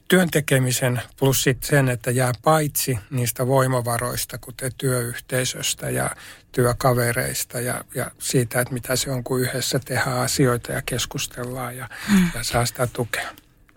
[0.07, 6.09] työn tekemisen plus sitten sen, että jää paitsi niistä voimavaroista, kuten työyhteisöstä ja
[6.51, 11.89] työkavereista ja, ja siitä, että mitä se on, kun yhdessä tehdään asioita ja keskustellaan ja,
[12.09, 12.29] mm.
[12.35, 13.29] ja saa sitä tukea.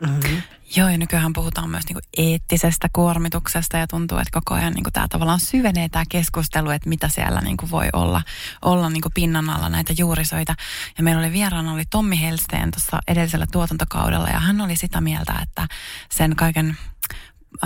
[0.07, 0.43] Mm-hmm.
[0.77, 4.85] Joo, ja nykyään puhutaan myös niin kuin eettisestä kuormituksesta ja tuntuu, että koko ajan niin
[4.85, 8.23] kuin tämä tavallaan syvenee tämä keskustelu, että mitä siellä niin kuin voi olla,
[8.63, 10.55] olla niin kuin pinnan alla näitä juurisoita.
[10.99, 15.35] Ja meillä oli vieraana oli Tommi Helsteen tuossa edellisellä tuotantokaudella ja hän oli sitä mieltä,
[15.43, 15.69] että
[16.11, 16.77] sen kaiken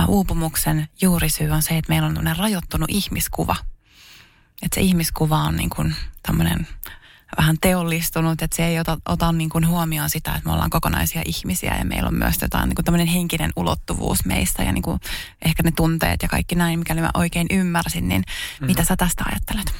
[0.09, 3.57] uupumuksen juurisyy on se, että meillä on rajoittunut ihmiskuva.
[4.63, 6.67] Että se ihmiskuva on niin kuin tämmöinen
[7.37, 11.23] vähän teollistunut, että se ei ota, ota niin kuin huomioon sitä, että me ollaan kokonaisia
[11.25, 15.01] ihmisiä ja meillä on myös jotain niin kuin henkinen ulottuvuus meistä ja niin kuin
[15.45, 18.25] ehkä ne tunteet ja kaikki näin, mikäli mä oikein ymmärsin, niin
[18.61, 18.67] mm.
[18.67, 19.75] mitä sä tästä ajattelet?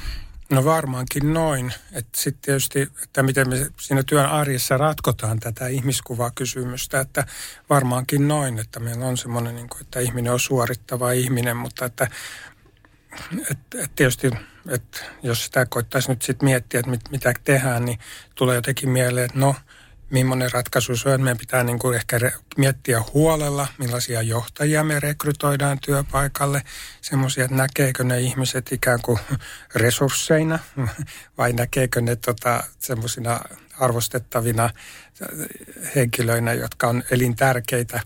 [0.49, 1.73] No varmaankin noin.
[1.91, 7.25] Että sitten tietysti, että miten me siinä työn arjessa ratkotaan tätä ihmiskuvakysymystä, että
[7.69, 12.07] varmaankin noin, että meillä on semmoinen, niin kuin, että ihminen on suorittava ihminen, mutta että,
[13.51, 14.31] että, että tietysti
[14.69, 17.99] että jos sitä koittaisi nyt sitten miettiä, että mit, mitä tehdään, niin
[18.35, 19.55] tulee jotenkin mieleen, että no,
[20.09, 21.21] millainen ratkaisu se on.
[21.21, 26.61] Meidän pitää niin kuin ehkä re- miettiä huolella, millaisia johtajia me rekrytoidaan työpaikalle.
[27.01, 29.19] Semmoisia, että näkeekö ne ihmiset ikään kuin
[29.75, 30.59] resursseina
[31.37, 33.39] vai näkeekö ne tota, semmoisina
[33.79, 34.69] arvostettavina
[35.95, 38.01] henkilöinä, jotka on elintärkeitä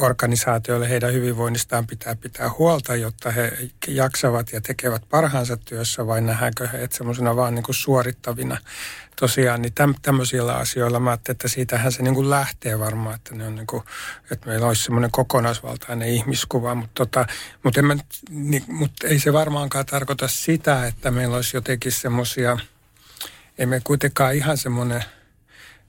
[0.00, 3.52] organisaatioille heidän hyvinvoinnistaan pitää pitää huolta, jotta he
[3.88, 8.56] jaksavat ja tekevät parhaansa työssä, vai nähdäänkö he että semmoisena vaan niin kuin suorittavina?
[9.16, 13.34] Tosiaan, niin täm, tämmöisillä asioilla mä ajattelin, että siitähän se niin kuin lähtee varmaan, että,
[13.34, 13.82] ne on niin kuin,
[14.30, 17.26] että meillä olisi semmoinen kokonaisvaltainen ihmiskuva, mutta, tota,
[17.62, 22.58] mutta, en niin, mutta ei se varmaankaan tarkoita sitä, että meillä olisi jotenkin semmoisia,
[23.58, 25.04] ei me kuitenkaan ihan semmoinen,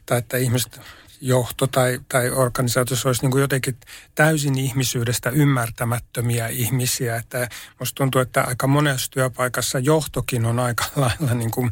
[0.06, 0.80] tai että ihmiset
[1.22, 3.78] johto tai, tai organisaatiossa olisi niin kuin jotenkin
[4.16, 7.16] täysin ihmisyydestä ymmärtämättömiä ihmisiä.
[7.16, 7.50] Että
[7.80, 11.72] musta tuntuu, että aika monessa työpaikassa johtokin on aika lailla niin kuin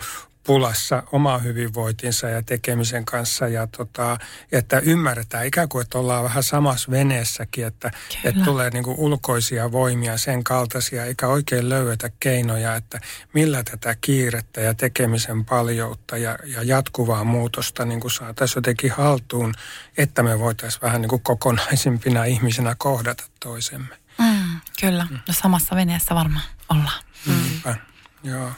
[0.49, 4.17] pulassa oma hyvinvointinsa ja tekemisen kanssa ja tota,
[4.51, 7.91] että ymmärretään ikään kuin, että ollaan vähän samassa veneessäkin, että,
[8.23, 13.01] että tulee niin ulkoisia voimia sen kaltaisia, eikä oikein löydetä keinoja, että
[13.33, 19.53] millä tätä kiirettä ja tekemisen paljoutta ja, ja jatkuvaa muutosta niin kuin saataisiin jotenkin haltuun,
[19.97, 23.97] että me voitaisiin vähän niin kuin kokonaisimpina ihmisinä kohdata toisemme.
[24.17, 27.03] Mm, kyllä, no samassa veneessä varmaan ollaan.
[27.25, 27.75] Mm.
[28.23, 28.51] Joo.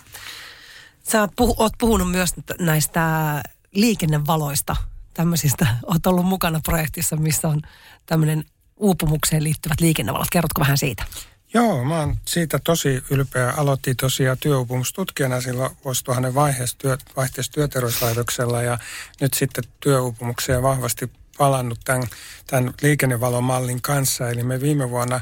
[1.11, 3.01] Sä oot, puh- oot puhunut myös näistä
[3.71, 4.75] liikennevaloista,
[5.13, 5.67] tämmöisistä.
[5.85, 7.61] Oot ollut mukana projektissa, missä on
[8.05, 8.43] tämmöinen
[8.77, 10.27] uupumukseen liittyvät liikennevalot.
[10.31, 11.03] Kerrotko vähän siitä?
[11.53, 13.53] Joo, mä oon siitä tosi ylpeä.
[13.57, 18.77] Aloitin tosiaan työuupumustutkijana silloin vuosituhannen vaiheessa, työ, vaihteessa työterveyslaitoksella ja
[19.21, 22.07] nyt sitten työuupumukseen vahvasti palannut tämän,
[22.47, 24.29] tämän liikennevalomallin kanssa.
[24.29, 25.21] Eli me viime vuonna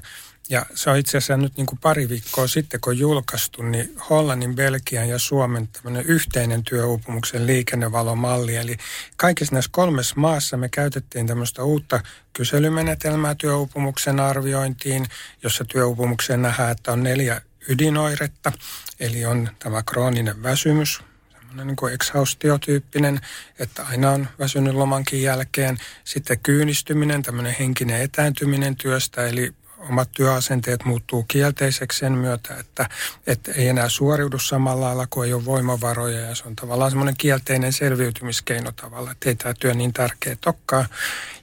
[0.50, 4.56] ja se on itse asiassa nyt niin kuin pari viikkoa sitten, kun julkaistu, niin Hollannin,
[4.56, 8.56] Belgian ja Suomen tämmöinen yhteinen työuupumuksen liikennevalomalli.
[8.56, 8.78] Eli
[9.18, 12.00] kaikissa näissä kolmessa maassa me käytettiin tämmöistä uutta
[12.34, 15.06] kyselymenetelmää työuupumuksen arviointiin,
[15.44, 18.52] jossa työuupumukseen nähdään, että on neljä ydinoiretta.
[19.00, 21.02] Eli on tämä krooninen väsymys,
[21.50, 23.20] semmoinen niin kuin exhaustiotyyppinen,
[23.60, 25.78] että aina on väsynyt lomankin jälkeen.
[26.04, 29.54] Sitten kyynistyminen, tämmöinen henkinen etääntyminen työstä, eli
[29.90, 32.90] omat työasenteet muuttuu kielteiseksi sen myötä, että,
[33.28, 37.18] että ei enää suoriudu samalla lailla, kun ei ole voimavaroja ja se on tavallaan semmoinen
[37.18, 40.86] kielteinen selviytymiskeino tavalla, että ei tämä työ niin tärkeä tokkaa.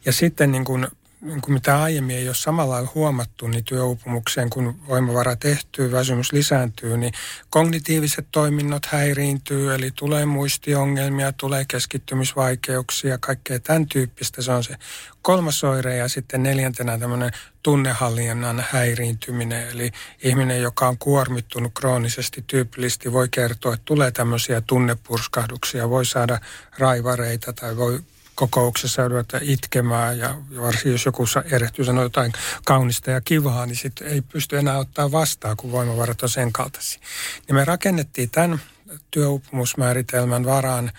[0.04, 0.86] Ja sitten niin kuin
[1.26, 6.96] kuin mitä aiemmin ei ole samalla lailla huomattu, niin työuupumukseen, kun voimavara tehtyy, väsymys lisääntyy,
[6.96, 7.12] niin
[7.50, 14.42] kognitiiviset toiminnot häiriintyy, eli tulee muistiongelmia, tulee keskittymisvaikeuksia, kaikkea tämän tyyppistä.
[14.42, 14.76] Se on se
[15.22, 17.30] kolmas oire ja sitten neljäntenä tämmöinen
[17.62, 19.90] tunnehallinnan häiriintyminen, eli
[20.22, 26.40] ihminen, joka on kuormittunut kroonisesti tyypillisesti, voi kertoa, että tulee tämmöisiä tunnepurskahduksia, voi saada
[26.78, 28.00] raivareita tai voi
[28.36, 32.32] kokouksessa ruveta itkemään ja varsinkin jos joku erehtyy sanoa jotain
[32.64, 37.00] kaunista ja kivaa, niin sitten ei pysty enää ottaa vastaan, kun voimavarat on sen kaltaisia.
[37.46, 38.60] Niin me rakennettiin tämän
[39.10, 40.92] työupumusmääritelmän varaan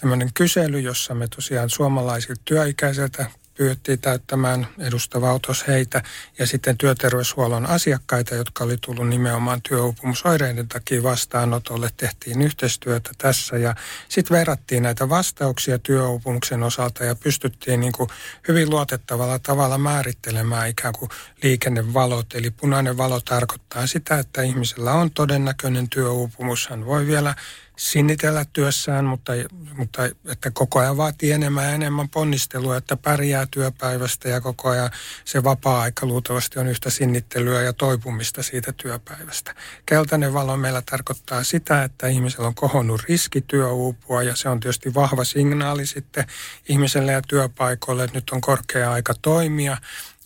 [0.00, 6.02] tämmöinen kysely, jossa me tosiaan suomalaisilta työikäiseltä pyydettiin täyttämään edustava autos heitä
[6.38, 11.90] ja sitten työterveyshuollon asiakkaita, jotka oli tullut nimenomaan työuupumusoireiden takia vastaanotolle.
[11.96, 13.74] Tehtiin yhteistyötä tässä ja
[14.08, 18.10] sitten verrattiin näitä vastauksia työuupumuksen osalta ja pystyttiin niin kuin
[18.48, 21.10] hyvin luotettavalla tavalla määrittelemään ikään kuin
[21.42, 22.34] liikennevalot.
[22.34, 26.68] Eli punainen valo tarkoittaa sitä, että ihmisellä on todennäköinen työuupumus.
[26.68, 27.34] Hän voi vielä
[27.78, 29.32] sinnitellä työssään, mutta,
[29.76, 34.90] mutta että koko ajan vaatii enemmän ja enemmän ponnistelua, että pärjää työpäivästä ja koko ajan
[35.24, 39.54] se vapaa-aika luultavasti on yhtä sinnittelyä ja toipumista siitä työpäivästä.
[39.86, 44.94] Keltainen valo meillä tarkoittaa sitä, että ihmisellä on kohonnut riski työuupua ja se on tietysti
[44.94, 46.24] vahva signaali sitten
[46.68, 49.76] ihmiselle ja työpaikoille, että nyt on korkea aika toimia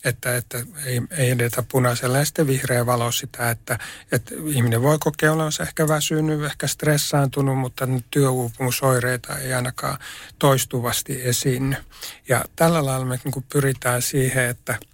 [0.03, 3.79] että, että ei, ei edetä punaisella ja sitten vihreä valo sitä, että,
[4.11, 9.97] että ihminen voi kokea olevansa ehkä väsynyt, ehkä stressaantunut, mutta työuupumusoireita ei ainakaan
[10.39, 11.75] toistuvasti esiinny.
[12.29, 14.77] Ja tällä lailla me niin pyritään siihen, että–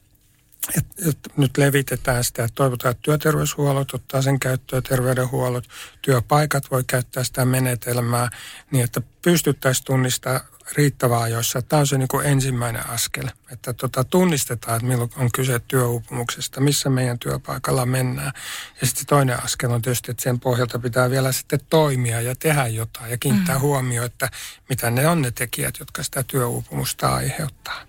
[0.77, 5.69] että et nyt levitetään sitä, että toivotaan, että työterveyshuollot ottaa sen käyttöön, terveydenhuollot,
[6.01, 8.29] työpaikat voi käyttää sitä menetelmää
[8.71, 10.41] niin, että pystyttäisiin tunnistamaan
[10.77, 11.61] riittävää ajoissa.
[11.61, 16.61] Tämä on se niin kuin ensimmäinen askel, että tota, tunnistetaan, että milloin on kyse työuupumuksesta,
[16.61, 18.31] missä meidän työpaikalla mennään.
[18.81, 22.67] Ja sitten toinen askel on tietysti, että sen pohjalta pitää vielä sitten toimia ja tehdä
[22.67, 23.61] jotain ja kiinnittää mm.
[23.61, 24.29] huomioon, että
[24.69, 27.88] mitä ne on ne tekijät, jotka sitä työuupumusta aiheuttaa.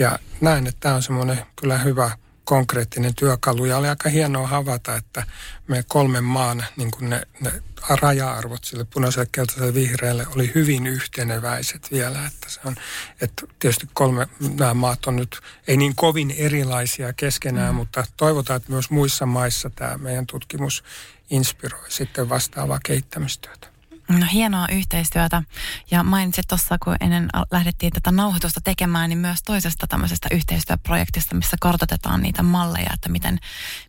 [0.00, 2.10] Ja näen, että tämä on semmoinen kyllä hyvä
[2.44, 5.24] konkreettinen työkalu ja oli aika hienoa havaita, että
[5.68, 7.52] me kolmen maan niin kuin ne, ne
[7.88, 12.26] raja-arvot sille punaiselle, keltaiselle, vihreälle oli hyvin yhteneväiset vielä.
[12.26, 12.76] Että se on,
[13.20, 14.28] että tietysti kolme,
[14.58, 17.76] nämä maat on nyt ei niin kovin erilaisia keskenään, mm.
[17.76, 20.84] mutta toivotaan, että myös muissa maissa tämä meidän tutkimus
[21.30, 23.69] inspiroi sitten vastaavaa kehittämistyötä.
[24.18, 25.42] No hienoa yhteistyötä.
[25.90, 31.56] Ja mainitsit tuossa, kun ennen lähdettiin tätä nauhoitusta tekemään, niin myös toisesta tämmöisestä yhteistyöprojektista, missä
[31.60, 33.38] kartoitetaan niitä malleja, että miten,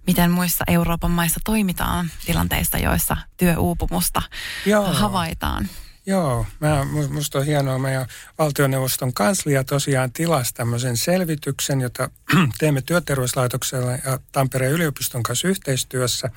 [0.07, 4.21] miten muissa Euroopan maissa toimitaan tilanteissa, joissa työuupumusta
[4.65, 4.93] Joo.
[4.93, 5.69] havaitaan.
[6.11, 7.79] Joo, mä, musta on hienoa.
[7.79, 8.07] Meidän
[8.37, 12.09] valtioneuvoston kanslia tosiaan tilasi tämmöisen selvityksen, jota
[12.59, 16.29] teemme työterveyslaitoksella ja Tampereen yliopiston kanssa yhteistyössä.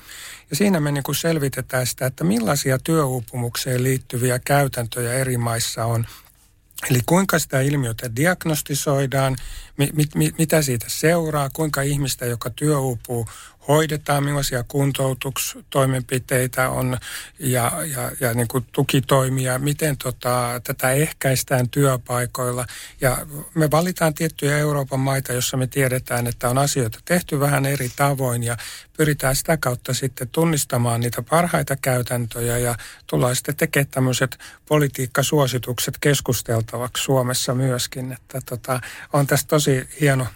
[0.49, 6.05] Ja siinä me niin kuin selvitetään sitä, että millaisia työuupumukseen liittyviä käytäntöjä eri maissa on.
[6.89, 9.35] Eli kuinka sitä ilmiötä diagnostisoidaan,
[9.77, 13.27] mit, mit, mitä siitä seuraa, kuinka ihmistä, joka työuupuu,
[13.67, 16.97] hoidetaan, millaisia kuntoutustoimenpiteitä on
[17.39, 22.65] ja, ja, ja niin kuin tukitoimia, miten tota, tätä ehkäistään työpaikoilla.
[23.01, 23.17] Ja
[23.55, 28.43] me valitaan tiettyjä Euroopan maita, jossa me tiedetään, että on asioita tehty vähän eri tavoin
[28.43, 28.57] ja
[28.97, 32.75] pyritään sitä kautta sitten tunnistamaan niitä parhaita käytäntöjä ja
[33.07, 38.11] tullaan sitten tekemään tämmöiset politiikkasuositukset keskusteltavaksi Suomessa myöskin.
[38.11, 38.79] Että tota,
[39.13, 39.64] on tässä tosi
[40.01, 40.27] hieno.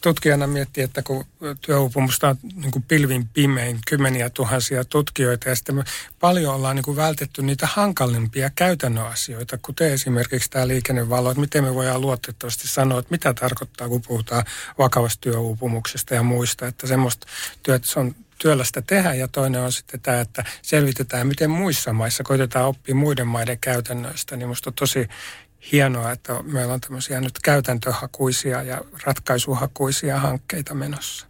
[0.00, 1.24] Tutkijana miettiä, että kun
[1.60, 5.84] työuupumusta on niin kuin pilvin pimein kymmeniä tuhansia tutkijoita ja sitten
[6.20, 11.64] paljon ollaan niin kuin vältetty niitä hankalimpia käytännön asioita, kuten esimerkiksi tämä liikennevalo, että miten
[11.64, 14.44] me voidaan luotettavasti sanoa, että mitä tarkoittaa, kun puhutaan
[14.78, 17.26] vakavasta työuupumuksesta ja muista, että semmoista
[17.62, 22.24] työtä se on työlästä tehdä ja toinen on sitten tämä, että selvitetään, miten muissa maissa
[22.24, 25.08] koitetaan oppia muiden maiden käytännöistä, niin minusta on tosi
[25.72, 31.26] hienoa, että meillä on tämmöisiä nyt käytäntöhakuisia ja ratkaisuhakuisia hankkeita menossa.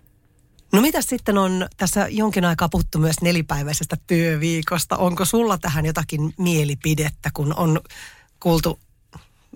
[0.73, 4.97] No mitä sitten on tässä jonkin aikaa puhuttu myös nelipäiväisestä työviikosta.
[4.97, 7.81] Onko sulla tähän jotakin mielipidettä, kun on
[8.41, 8.79] kuultu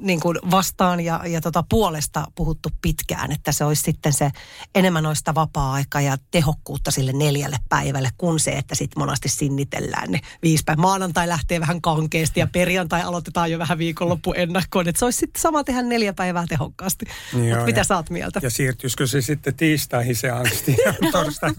[0.01, 4.31] niin kuin vastaan ja, ja tota puolesta puhuttu pitkään, että se olisi sitten se
[4.75, 10.21] enemmän noista vapaa-aikaa ja tehokkuutta sille neljälle päivälle, kuin se, että sitten monasti sinnitellään ne
[10.43, 10.83] viisi päivää.
[10.83, 15.43] Maanantai lähtee vähän kankeasti ja perjantai aloitetaan jo vähän viikonloppu ennakkoon, että se olisi sitten
[15.43, 17.05] sama tehdä neljä päivää tehokkaasti.
[17.33, 18.41] Niin Mutta mitä ja, sä oot mieltä?
[18.43, 21.51] Ja siirtyisikö se sitten tiistaihin se angsti ja torstai?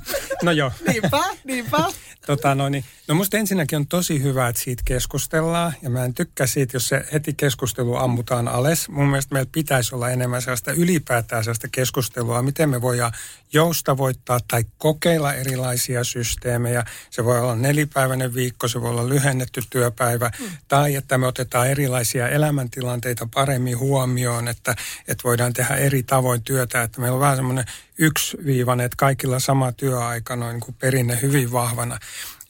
[0.44, 0.72] No joo.
[0.88, 1.84] niinpä, niinpä.
[2.26, 6.14] tota, no, niin, no musta ensinnäkin on tosi hyvä, että siitä keskustellaan ja mä en
[6.14, 7.96] tykkää siitä, jos se heti keskustelu
[8.38, 8.90] ammutaan alas.
[8.90, 13.12] Mun mielestä meillä pitäisi olla enemmän sellaista ylipäätään sellaista keskustelua, miten me voidaan
[13.54, 16.86] joustavoittaa tai kokeilla erilaisia systeemejä.
[17.10, 20.46] Se voi olla nelipäiväinen viikko, se voi olla lyhennetty työpäivä mm.
[20.68, 24.76] tai että me otetaan erilaisia elämäntilanteita paremmin huomioon, että,
[25.08, 26.84] että voidaan tehdä eri tavoin työtä.
[26.84, 27.66] Että meillä on vähän semmoinen
[27.98, 32.00] yksiviivainen, että kaikilla sama työaika noin niin kuin perinne hyvin vahvana.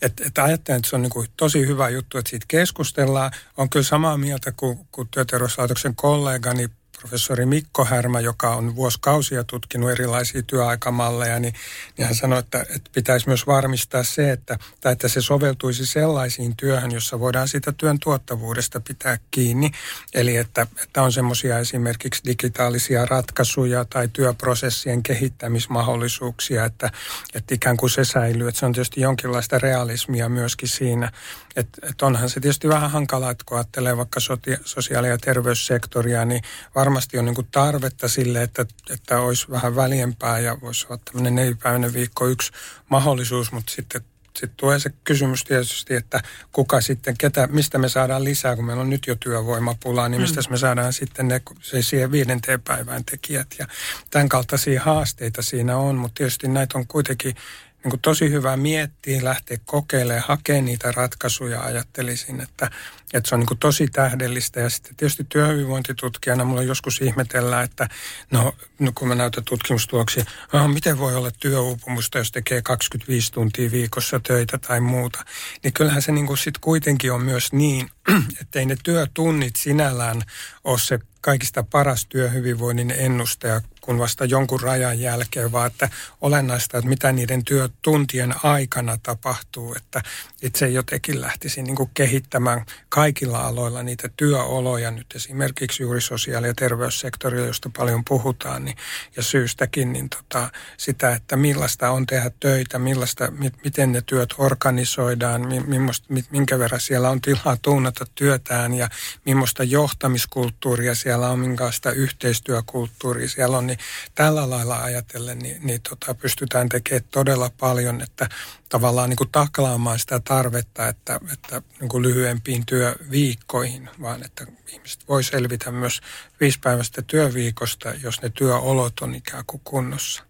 [0.02, 3.32] Että et ajattelen, että se on niin kuin tosi hyvä juttu, että siitä keskustellaan.
[3.58, 6.70] On kyllä samaa mieltä kuin, kuin työterveyslaitoksen kollegani
[7.00, 11.54] professori Mikko Härmä, joka on vuosikausia tutkinut erilaisia työaikamalleja, niin,
[11.97, 16.56] niin hän sanoi, että, että pitäisi myös varmistaa se, että, tai että se soveltuisi sellaisiin
[16.56, 19.72] työhön, jossa voidaan sitä työn tuottavuudesta pitää kiinni.
[20.14, 26.91] Eli että, että on semmoisia esimerkiksi digitaalisia ratkaisuja tai työprosessien kehittämismahdollisuuksia, että,
[27.34, 28.47] että ikään kuin se säilyy.
[28.47, 31.12] Että se on tietysti jonkinlaista realismia myöskin siinä,
[31.56, 34.20] että, että onhan se tietysti vähän hankalaa, että kun ajattelee vaikka
[34.66, 36.41] sosiaali- ja terveyssektoria, niin
[36.89, 41.93] varmasti on niin tarvetta sille, että, että olisi vähän väljempää ja voisi olla tämmöinen nelipäiväinen
[41.93, 42.51] viikko yksi
[42.89, 46.21] mahdollisuus, mutta sitten sitten tulee se kysymys tietysti, että
[46.51, 50.41] kuka sitten, ketä, mistä me saadaan lisää, kun meillä on nyt jo työvoimapulaa, niin mistä
[50.41, 50.47] mm.
[50.49, 53.47] me saadaan sitten ne se siihen viidenteen päivään tekijät.
[53.59, 53.67] Ja
[54.09, 57.35] tämän kaltaisia haasteita siinä on, mutta tietysti näitä on kuitenkin
[57.84, 61.61] niin kuin tosi hyvä miettiä, lähteä kokeilemaan, hakea niitä ratkaisuja.
[61.61, 62.69] Ajattelisin, että,
[63.13, 64.59] että se on niin kuin tosi tähdellistä.
[64.59, 67.89] Ja sitten tietysti työhyvinvointitutkijana mulla joskus ihmetellään, että
[68.32, 73.71] no, no kun mä näytän tutkimustuloksia, ah, miten voi olla työuupumusta, jos tekee 25 tuntia
[73.71, 75.25] viikossa töitä tai muuta.
[75.63, 77.89] Niin kyllähän se niin kuin sit kuitenkin on myös niin,
[78.41, 80.21] että ei ne työtunnit sinällään
[80.63, 85.89] ole se kaikista paras työhyvinvoinnin ennustaja kuin vasta jonkun rajan jälkeen, vaan että
[86.21, 90.01] olennaista, että mitä niiden työtuntien aikana tapahtuu, että
[90.41, 94.91] itse jotenkin lähtisin niin kuin kehittämään kaikilla aloilla niitä työoloja.
[94.91, 98.77] Nyt esimerkiksi juuri sosiaali- ja terveyssektorilla, josta paljon puhutaan, niin,
[99.15, 104.33] ja syystäkin, niin tota, sitä, että millaista on tehdä töitä, millaista, mit, miten ne työt
[104.37, 108.89] organisoidaan, mi, minkä verran siellä on tilaa tuunata työtään ja
[109.25, 113.78] millaista johtamiskulttuuria siellä on, minkälaista yhteistyökulttuuria siellä on, niin
[114.15, 118.30] tällä lailla ajatellen niin, niin tota, pystytään tekemään todella paljon, että
[118.69, 125.07] tavallaan niin kuin taklaamaan sitä tarvetta, että, että niin kuin lyhyempiin työviikkoihin, vaan että ihmiset
[125.07, 126.01] voi selvitä myös
[126.39, 130.23] viisipäiväistä työviikosta, jos ne työolot on ikään kuin kunnossa.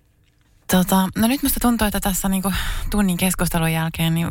[0.71, 2.55] Tota, no nyt musta tuntuu, että tässä niin kuin
[2.89, 4.27] tunnin keskustelun jälkeen niin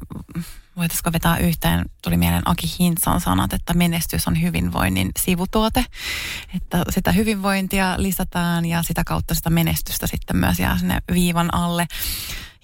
[0.78, 5.84] voitaisiko vetää yhteen, tuli mieleen Aki Hintsan sanat, että menestys on hyvinvoinnin sivutuote.
[6.54, 11.86] Että sitä hyvinvointia lisätään ja sitä kautta sitä menestystä sitten myös jää sinne viivan alle.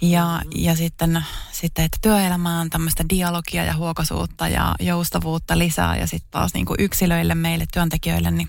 [0.00, 6.30] Ja, ja sitten, sitten, että työelämään tämmöistä dialogia ja huokosuutta ja joustavuutta lisää ja sitten
[6.30, 8.48] taas niin kuin yksilöille, meille työntekijöille, niin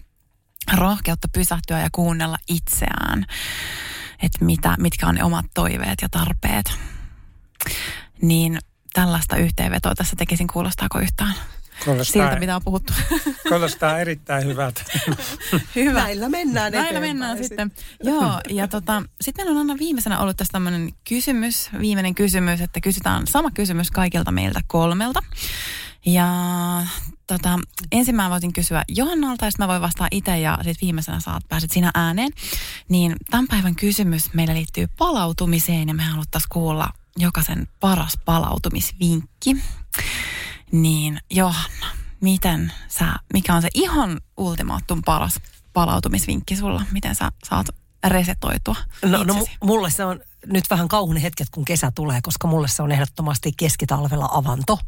[0.73, 3.25] rohkeutta pysähtyä ja kuunnella itseään,
[4.21, 6.65] että mitä, mitkä on ne omat toiveet ja tarpeet.
[8.21, 8.59] Niin
[8.95, 11.33] tällaista yhteenvetoa tässä tekisin, kuulostaako yhtään?
[11.85, 12.93] Kuulostaa, siltä, mitä on puhuttu.
[13.49, 14.81] Kuulostaa erittäin hyvältä.
[15.75, 16.03] Hyvä.
[16.03, 17.71] Näillä mennään Näillä mennään sitten.
[18.03, 22.81] Joo, ja tota, sitten meillä on aina viimeisenä ollut tässä tämmöinen kysymys, viimeinen kysymys, että
[22.81, 25.23] kysytään sama kysymys kaikilta meiltä kolmelta.
[26.05, 26.27] Ja
[27.27, 27.59] tota,
[27.91, 31.47] ensin mä voisin kysyä Johannalta, ja sitten mä voin vastaa itse, ja sitten viimeisenä saat,
[31.49, 32.31] pääset sinä ääneen.
[32.89, 39.55] Niin tämän päivän kysymys meillä liittyy palautumiseen, ja me haluttaisiin kuulla jokaisen paras palautumisvinkki.
[40.71, 41.87] Niin Johanna,
[42.21, 45.39] miten sä, mikä on se ihan ultimaattum paras
[45.73, 46.81] palautumisvinkki sulla?
[46.91, 47.67] Miten sä saat
[48.07, 52.67] resetoitua no, no mulle se on nyt vähän kauhun hetket, kun kesä tulee, koska mulle
[52.67, 54.79] se on ehdottomasti keskitalvella avanto.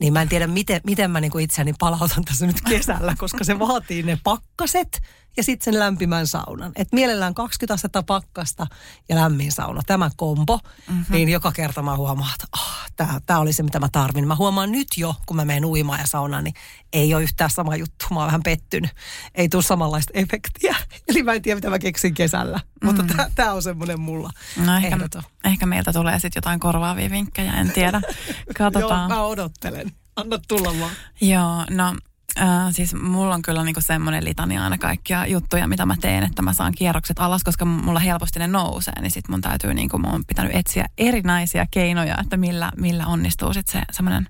[0.00, 3.58] Niin mä en tiedä, miten, miten mä niinku itseäni palautan tässä nyt kesällä, koska se
[3.58, 5.02] vaatii ne pakkaset
[5.38, 6.72] ja sitten sen lämpimän saunan.
[6.76, 8.66] Et mielellään 20 astetta pakkasta
[9.08, 9.80] ja lämmin sauna.
[9.86, 11.04] Tämä kombo, mm-hmm.
[11.10, 14.28] niin joka kerta mä huomaan, että oh, tämä oli se, mitä mä tarvin.
[14.28, 16.54] Mä huomaan nyt jo, kun mä menen uimaan ja saunaan, niin
[16.92, 18.06] ei ole yhtään sama juttu.
[18.10, 18.90] Mä oon vähän pettynyt.
[19.34, 20.76] Ei tule samanlaista efektiä.
[21.08, 22.60] Eli mä en tiedä, mitä mä keksin kesällä.
[22.82, 22.86] Mm.
[22.86, 24.30] Mutta tämä on semmoinen mulla
[24.66, 24.98] no ehkä,
[25.44, 28.00] ehkä meiltä tulee sitten jotain korvaavia vinkkejä, en tiedä.
[28.58, 29.10] Katsotaan.
[29.10, 29.87] Joo, mä odottelen.
[30.18, 30.92] Anna tulla vaan.
[31.20, 31.96] Joo, no
[32.40, 36.42] Äh, siis mulla on kyllä niinku semmoinen litania aina kaikkia juttuja, mitä mä teen, että
[36.42, 40.14] mä saan kierrokset alas, koska mulla helposti ne nousee, niin sit mun täytyy, niinku, mun
[40.14, 44.26] on pitänyt etsiä erinäisiä keinoja, että millä, millä onnistuu sit se semmoinen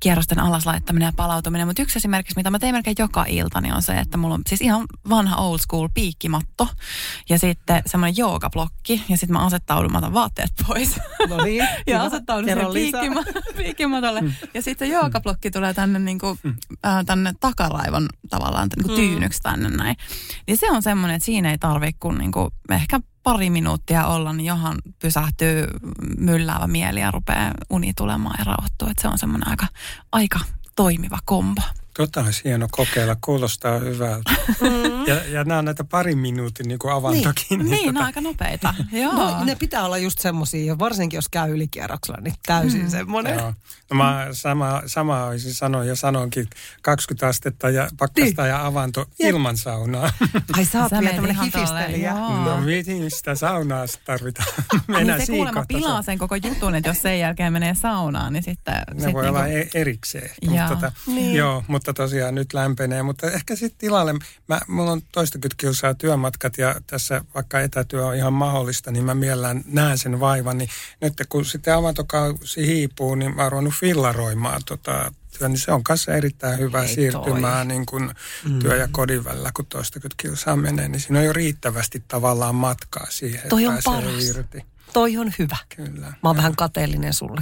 [0.00, 1.66] kierrosten alas laittaminen ja palautuminen.
[1.66, 4.42] Mutta yksi esimerkiksi, mitä mä teen melkein joka ilta, niin on se, että mulla on
[4.48, 6.68] siis ihan vanha old school piikkimatto
[7.28, 11.00] ja sitten semmoinen joogablokki ja sitten mä asettaudun, mä otan vaatteet pois.
[11.28, 11.68] No niin.
[11.86, 14.20] ja asettaudun sen piikkima- piikkimatolle.
[14.20, 14.32] Mm.
[14.54, 16.38] Ja sitten joogablokki tulee tänne, niinku,
[16.86, 19.96] äh, tänne takaraivon tavallaan niin kuin tyynyksi tänne näin.
[20.46, 24.32] Niin se on semmoinen, että siinä ei tarvitse kuin, niin kuin ehkä pari minuuttia olla,
[24.32, 25.66] niin johan pysähtyy
[26.18, 28.90] mylläävä mieli ja rupeaa uni tulemaan ja rauhoittua.
[28.90, 29.66] Että se on semmoinen aika,
[30.12, 30.40] aika
[30.76, 31.62] toimiva kombo.
[32.00, 34.30] Tota olisi hieno kokeilla, kuulostaa hyvältä.
[34.60, 35.06] Mm.
[35.06, 37.44] Ja, ja nämä on näitä parin minuutin niin kuin avantokin.
[37.50, 38.06] Niin, niin, niin tota...
[38.06, 38.74] aika nopeita.
[38.92, 39.12] Joo.
[39.12, 42.90] No, ne pitää olla just semmoisia, varsinkin jos käy ylikierroksella, niin täysin mm.
[42.90, 43.38] semmoinen.
[43.38, 43.52] Joo.
[43.90, 46.48] No mä sama, sama olisin sanoa ja sanonkin
[46.82, 48.50] 20 astetta ja pakkasta niin.
[48.50, 49.28] ja avanto ja.
[49.28, 50.10] ilman saunaa.
[50.58, 52.12] Ai sä oot vielä tämmöinen hifistelijä.
[52.12, 52.60] No
[53.00, 54.48] mistä saunaa tarvitaan?
[54.86, 58.42] Mennään niin se kuulemma pilaa sen koko jutun, että jos sen jälkeen menee saunaan, niin
[58.42, 58.74] sitten...
[58.74, 59.38] Ne sit voi niinku...
[59.38, 60.30] olla e- erikseen.
[60.44, 61.36] Mutta, tota, niin.
[61.36, 63.02] Joo, mutta tosiaan nyt lämpenee.
[63.02, 64.14] Mutta ehkä sitten tilalle,
[64.48, 69.14] mä, mulla on toistakymmentä kilsaa työmatkat ja tässä vaikka etätyö on ihan mahdollista, niin mä
[69.14, 70.58] mielellään näen sen vaivan.
[70.58, 70.70] Niin
[71.00, 75.84] nyt kun sitten avantokausi hiipuu, niin mä oon ruvennut fillaroimaan tota, työ, niin se on
[75.84, 78.10] kanssa erittäin hyvä Ei siirtymää niin kuin
[78.48, 78.58] mm.
[78.58, 83.06] työ ja kodin välillä, kun toistakymmentä kilsaa menee, niin siinä on jo riittävästi tavallaan matkaa
[83.10, 84.24] siihen, Toi on paras.
[84.24, 84.64] irti.
[84.92, 85.56] Toi on hyvä.
[85.76, 86.06] Kyllä.
[86.06, 87.40] Mä oon vähän kateellinen sulle.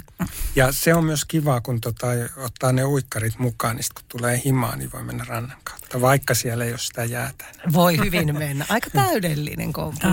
[0.56, 4.76] Ja se on myös kiva, kun tota, ottaa ne uikkarit mukaan, niin kun tulee himaa,
[4.76, 7.44] niin voi mennä rannan kautta, vaikka siellä ei ole sitä jäätä.
[7.72, 8.66] Voi hyvin mennä.
[8.68, 10.08] Aika täydellinen kompo.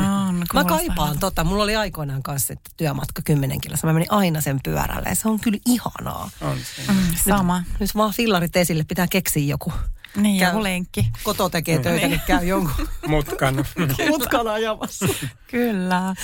[0.54, 1.44] Mä kaipaan tota.
[1.44, 3.88] Mulla oli aikoinaan kanssa että työmatka 10 kilossa.
[3.88, 6.30] Mä menin aina sen pyörälle ja se on kyllä ihanaa.
[6.42, 6.58] On
[6.88, 6.96] mm,
[7.30, 7.60] sama.
[7.60, 9.74] Nyt, nyt vaan fillarit esille, pitää keksiä joku.
[10.16, 11.08] Niin, käy, joku lenkki.
[11.24, 13.56] Koto tekee töitä, niin käy jonkun mutkan.
[14.10, 15.08] mutkan ajamassa.
[15.48, 16.16] Kyllä.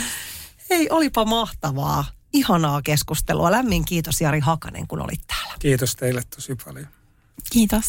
[0.72, 2.06] Hei, olipa mahtavaa.
[2.34, 3.52] Ihanaa keskustelua.
[3.52, 5.54] Lämmin kiitos Jari Hakanen, kun olit täällä.
[5.60, 6.88] Kiitos teille tosi paljon.
[7.52, 7.86] Kiitos.